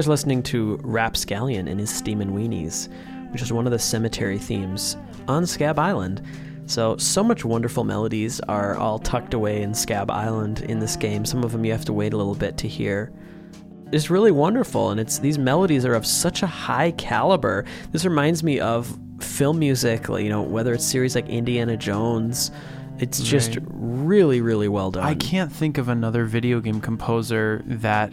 [0.00, 2.88] Guys are listening to Rapp Scallion and his Steamin' Weenies,
[3.32, 4.96] which is one of the cemetery themes
[5.28, 6.22] on Scab Island.
[6.64, 11.26] So, so much wonderful melodies are all tucked away in Scab Island in this game.
[11.26, 13.12] Some of them you have to wait a little bit to hear.
[13.92, 17.66] It's really wonderful, and it's these melodies are of such a high caliber.
[17.92, 22.52] This reminds me of film music, you know, whether it's series like Indiana Jones
[23.00, 23.64] It's just Right.
[23.70, 25.04] really, really well done.
[25.04, 28.12] I can't think of another video game composer that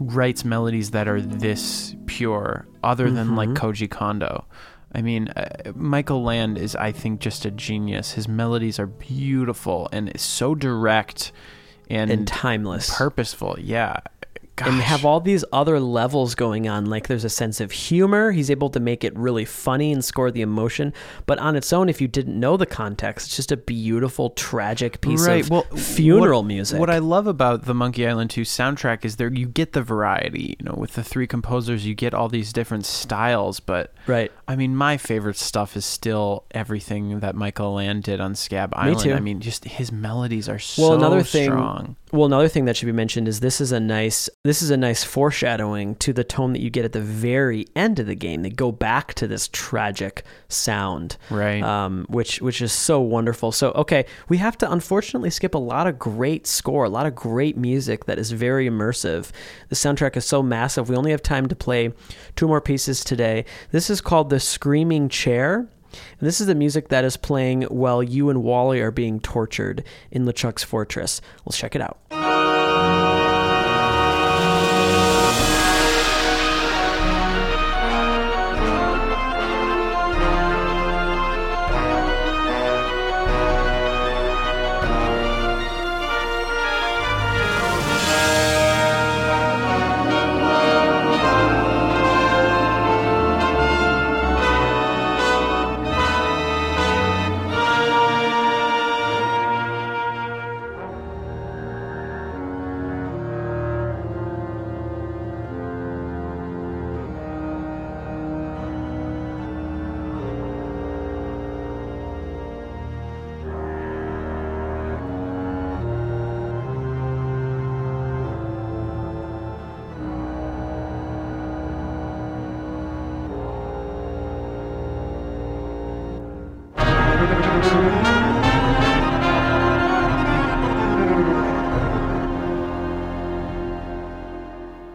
[0.00, 3.66] writes melodies that are this pure, other than like Mm-hmm.
[3.66, 4.44] Koji Kondo.
[4.96, 8.12] I mean, uh, Michael Land is, I think, just a genius.
[8.12, 11.32] His melodies are beautiful and it's so direct
[11.90, 12.96] and, and timeless.
[12.96, 13.56] purposeful.
[13.60, 13.96] Yeah,
[14.56, 14.68] Gosh.
[14.68, 16.86] and have all these other levels going on.
[16.86, 18.30] Like there's a sense of humor.
[18.30, 20.92] He's able to make it really funny and score the emotion.
[21.26, 25.00] But on its own, if you didn't know the context, it's just a beautiful, tragic
[25.00, 25.42] piece right.
[25.42, 26.78] of well, funeral what, music.
[26.78, 30.56] What I love about the Monkey Island 2 soundtrack is there you get the variety.
[30.60, 33.58] You know, with the three composers, you get all these different styles.
[33.58, 34.30] But right.
[34.46, 39.00] I mean, my favorite stuff is still everything that Michael Land did on Scab Island.
[39.00, 39.14] too.
[39.14, 41.96] I mean, just his melodies are so Well, another thing- strong.
[42.14, 44.76] Well, another thing that should be mentioned is this is a nice this is a
[44.76, 48.42] nice foreshadowing to the tone that you get at the very end of the game.
[48.42, 51.60] They go back to this tragic sound, Right.
[51.60, 53.50] um, which which is so wonderful.
[53.50, 57.16] So okay, we have to unfortunately skip a lot of great score, a lot of
[57.16, 59.32] great music that is very immersive.
[59.68, 60.88] The soundtrack is so massive.
[60.88, 61.92] We only have time to play
[62.36, 63.44] two more pieces today.
[63.72, 65.66] This is called the Screaming Chair.
[66.18, 69.84] And this is the music that is playing while you and Wally are being tortured
[70.10, 71.20] in LeChuck's fortress.
[71.44, 72.33] Let's check it out.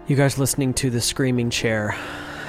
[0.09, 1.95] You guys listening to The Screaming Chair.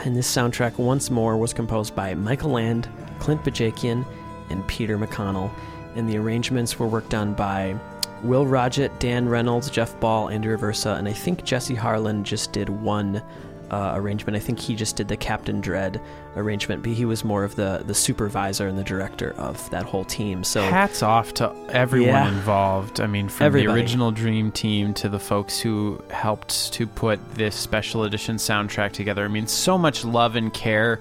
[0.06, 2.88] And this soundtrack once more was composed by Michael Land,
[3.18, 4.06] Clint Bajakian,
[4.48, 5.50] and Peter McConnell.
[5.94, 7.78] And the arrangements were worked on by
[8.22, 12.70] Will Roget, Dan Reynolds, Jeff Ball, Andrew Versa, and I think Jesse Harlin just did
[12.70, 13.22] one
[13.70, 14.36] uh, arrangement.
[14.36, 16.00] I think he just did the Captain Dread
[16.36, 20.04] arrangement, but he was more of the, the supervisor and the director of that whole
[20.04, 20.44] team.
[20.44, 22.28] So Hats off to everyone Yeah.
[22.28, 23.00] involved.
[23.00, 23.74] I mean, from Everybody.
[23.76, 28.92] the original Dream Team to the folks who helped to put this special edition soundtrack
[28.92, 29.24] together.
[29.24, 31.00] I mean, so much love and care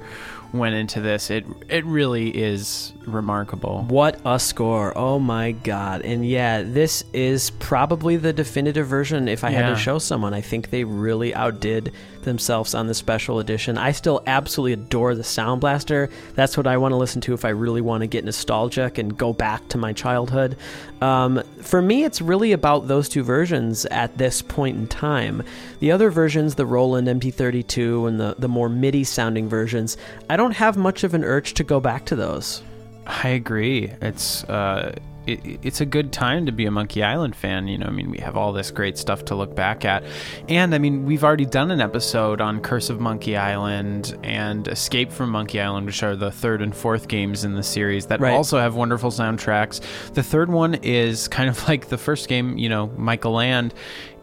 [0.52, 1.30] went into this.
[1.30, 3.86] It it really is remarkable.
[3.88, 4.98] What a score.
[4.98, 6.02] Oh my god.
[6.02, 10.34] And yeah, this is probably the definitive version if I had to show someone.
[10.34, 11.94] I think they really outdid
[12.24, 13.78] themselves on the special edition.
[13.78, 16.10] I still absolutely adore the Sound Blaster.
[16.36, 19.18] That's what I want to listen to if I really want to get nostalgic and
[19.18, 20.58] go back to my childhood.
[21.02, 25.44] Um, for me, it's really about those two versions at this point in time.
[25.80, 29.98] The other versions, the Roland MT-32 and the, the more MIDI sounding versions,
[30.30, 32.62] I don't have much of an urge to go back to those.
[33.06, 33.92] I agree.
[34.02, 34.96] It's uh,
[35.30, 37.68] it, it's a good time to be a Monkey Island fan.
[37.68, 40.04] You know, I mean, we have all this great stuff to look back at,
[40.48, 45.12] and I mean, we've already done an episode on Curse of Monkey Island and Escape
[45.12, 48.34] from Monkey Island, which are the third and fourth games in the series that Right.
[48.34, 49.82] also have wonderful soundtracks.
[50.14, 52.58] The third one is kind of like the first game.
[52.58, 53.74] You know, Michael Land.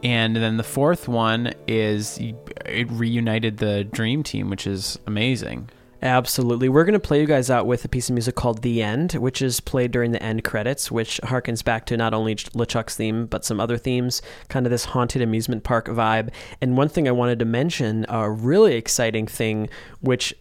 [0.03, 2.19] And then the fourth one is
[2.67, 5.71] it reunited the Dream Team, which is amazing.
[6.03, 6.69] Absolutely.
[6.69, 9.15] We're going to play you guys out with a piece of music called The End,
[9.15, 13.27] which is played during the end credits, which harkens back to not only LeChuck's theme,
[13.27, 16.31] but some other themes, kind of this haunted amusement park vibe.
[16.61, 19.71] And one thing I wanted to mention, a really exciting thing,
[20.01, 20.35] which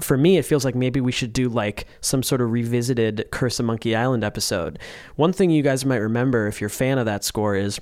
[0.00, 3.60] for me, it feels like maybe we should do like some sort of revisited Curse
[3.60, 4.78] of Monkey Island episode.
[5.16, 7.78] One thing you guys might remember if you're a fan of that score is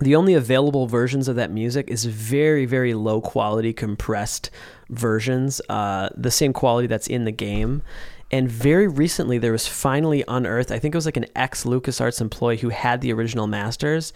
[0.00, 4.50] the only available versions of that music is very very low quality compressed
[4.90, 7.82] versions uh, the same quality that's in the game
[8.30, 12.20] and very recently there was finally unearthed i think it was like an ex lucasarts
[12.20, 14.12] employee who had the original masters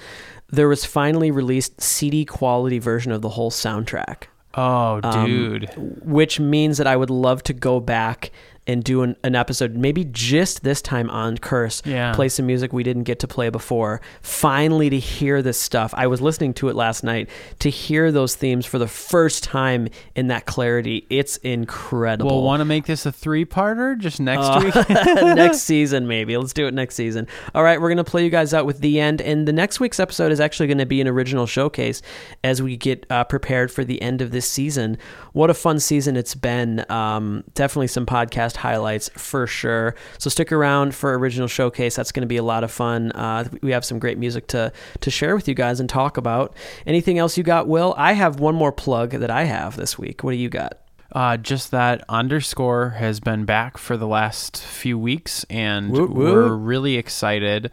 [0.49, 4.25] there was finally released cd quality version of the whole soundtrack
[4.55, 5.71] Oh, Um, dude.
[6.03, 8.33] which means that I would love to go back
[8.69, 11.83] and do an, an episode, maybe just this time on Curse.
[11.85, 12.13] Yeah.
[12.15, 14.01] Play some music we didn't get to play before.
[14.21, 15.93] Finally, to hear this stuff.
[15.97, 17.29] I was listening to it last night.
[17.61, 22.31] To hear those themes for the first time in that clarity, it's incredible.
[22.31, 24.89] We'll want to make this a three-parter just next Uh, week.
[25.35, 26.37] next season, maybe.
[26.37, 27.27] Let's do it next season.
[27.55, 29.21] All right, we're going to play you guys out with the end.
[29.23, 32.03] And the next week's episode is actually going to be an original showcase
[32.45, 34.99] as we get uh, prepared for the end of this season.
[35.33, 36.85] What a fun season it's been.
[36.91, 39.95] Um, definitely some podcast highlights for sure.
[40.19, 41.97] So stick around for original showcase.
[41.97, 43.11] That's going to be a lot of fun.
[43.13, 46.55] Uh, we have some great music to, to share with you guys and talk about.
[46.87, 47.95] Anything else you got, Will?
[47.97, 50.23] I have one more plug that I have this week.
[50.23, 50.79] What do you got?
[51.11, 56.35] Uh, just that underscore has been back for the last few weeks, and Woot woot.
[56.35, 57.71] we're really excited.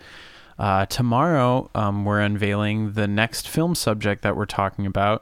[0.57, 5.22] Uh, tomorrow, um, we're unveiling the next film subject that we're talking about,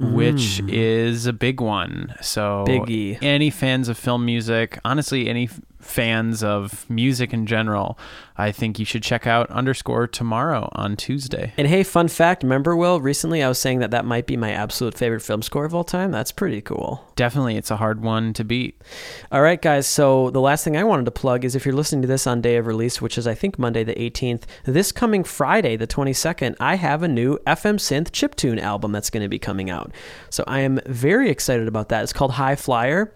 [0.00, 0.72] which mm.
[0.72, 2.14] is a big one.
[2.22, 3.18] So, Biggie.
[3.22, 5.48] any fans of film music, honestly, any
[5.80, 7.98] fans of music in general,
[8.36, 11.52] I think you should check out underscore tomorrow on Tuesday.
[11.56, 14.50] And hey, fun fact, remember, Will, recently I was saying that that might be my
[14.50, 16.10] absolute favorite film score of all time?
[16.10, 17.04] That's pretty cool.
[17.16, 18.80] Definitely, it's a hard one to beat.
[19.30, 19.86] All right, guys.
[19.86, 22.40] So the last thing I wanted to plug is if you're listening to this on
[22.40, 26.56] day of release, which is I think Monday the 18th, this coming Friday the 22nd,
[26.60, 29.92] I have a new FM Synth chiptune album that's going to be coming out.
[30.30, 32.02] So I am very excited about that.
[32.02, 33.12] It's called High Flyer.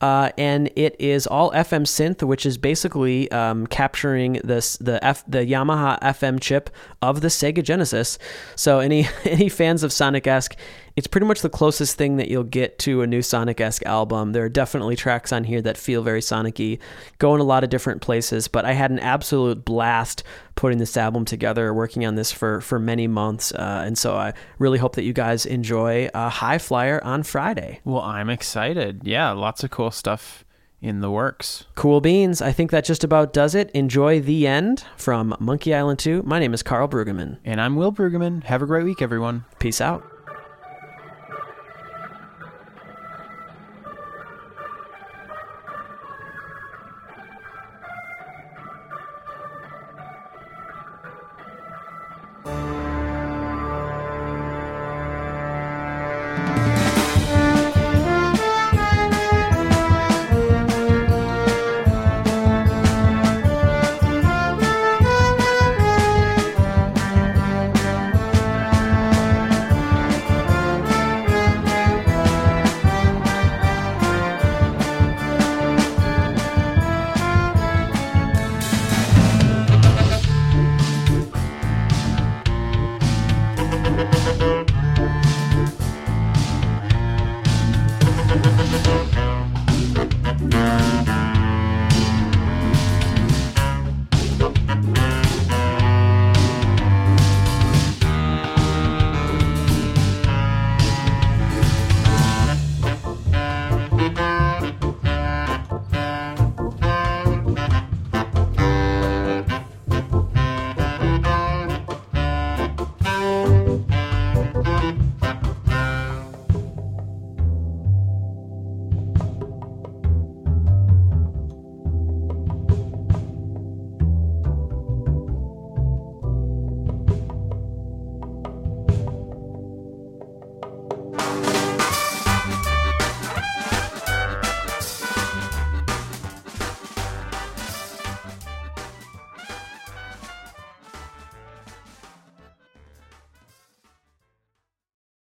[0.00, 5.24] Uh, and it is all FM synth, which is basically um, capturing this the F,
[5.26, 6.68] the Yamaha FM chip
[7.00, 8.18] of the Sega Genesis.
[8.56, 10.56] So any any fans of Sonic esque,
[10.96, 14.32] it's pretty much the closest thing that you'll get to a new Sonic esque album.
[14.32, 16.78] There are definitely tracks on here that feel very Sonic-y,
[17.18, 18.48] go in a lot of different places.
[18.48, 20.24] But I had an absolute blast
[20.54, 24.32] putting this album together, working on this for for many months, uh, and so I
[24.58, 27.80] really hope that you guys enjoy uh, High Flyer on Friday.
[27.84, 29.02] Well, I'm excited.
[29.04, 30.44] Yeah, lots of cool stuff
[30.80, 31.64] in the works.
[31.74, 32.40] Cool beans.
[32.40, 33.70] I think that just about does it.
[33.72, 36.22] Enjoy the end from Monkey Island 2.
[36.22, 37.38] My name is Carl Brueggemann.
[37.44, 38.44] And I'm Will Brueggemann.
[38.44, 39.46] Have a great week, everyone.
[39.58, 40.15] Peace out.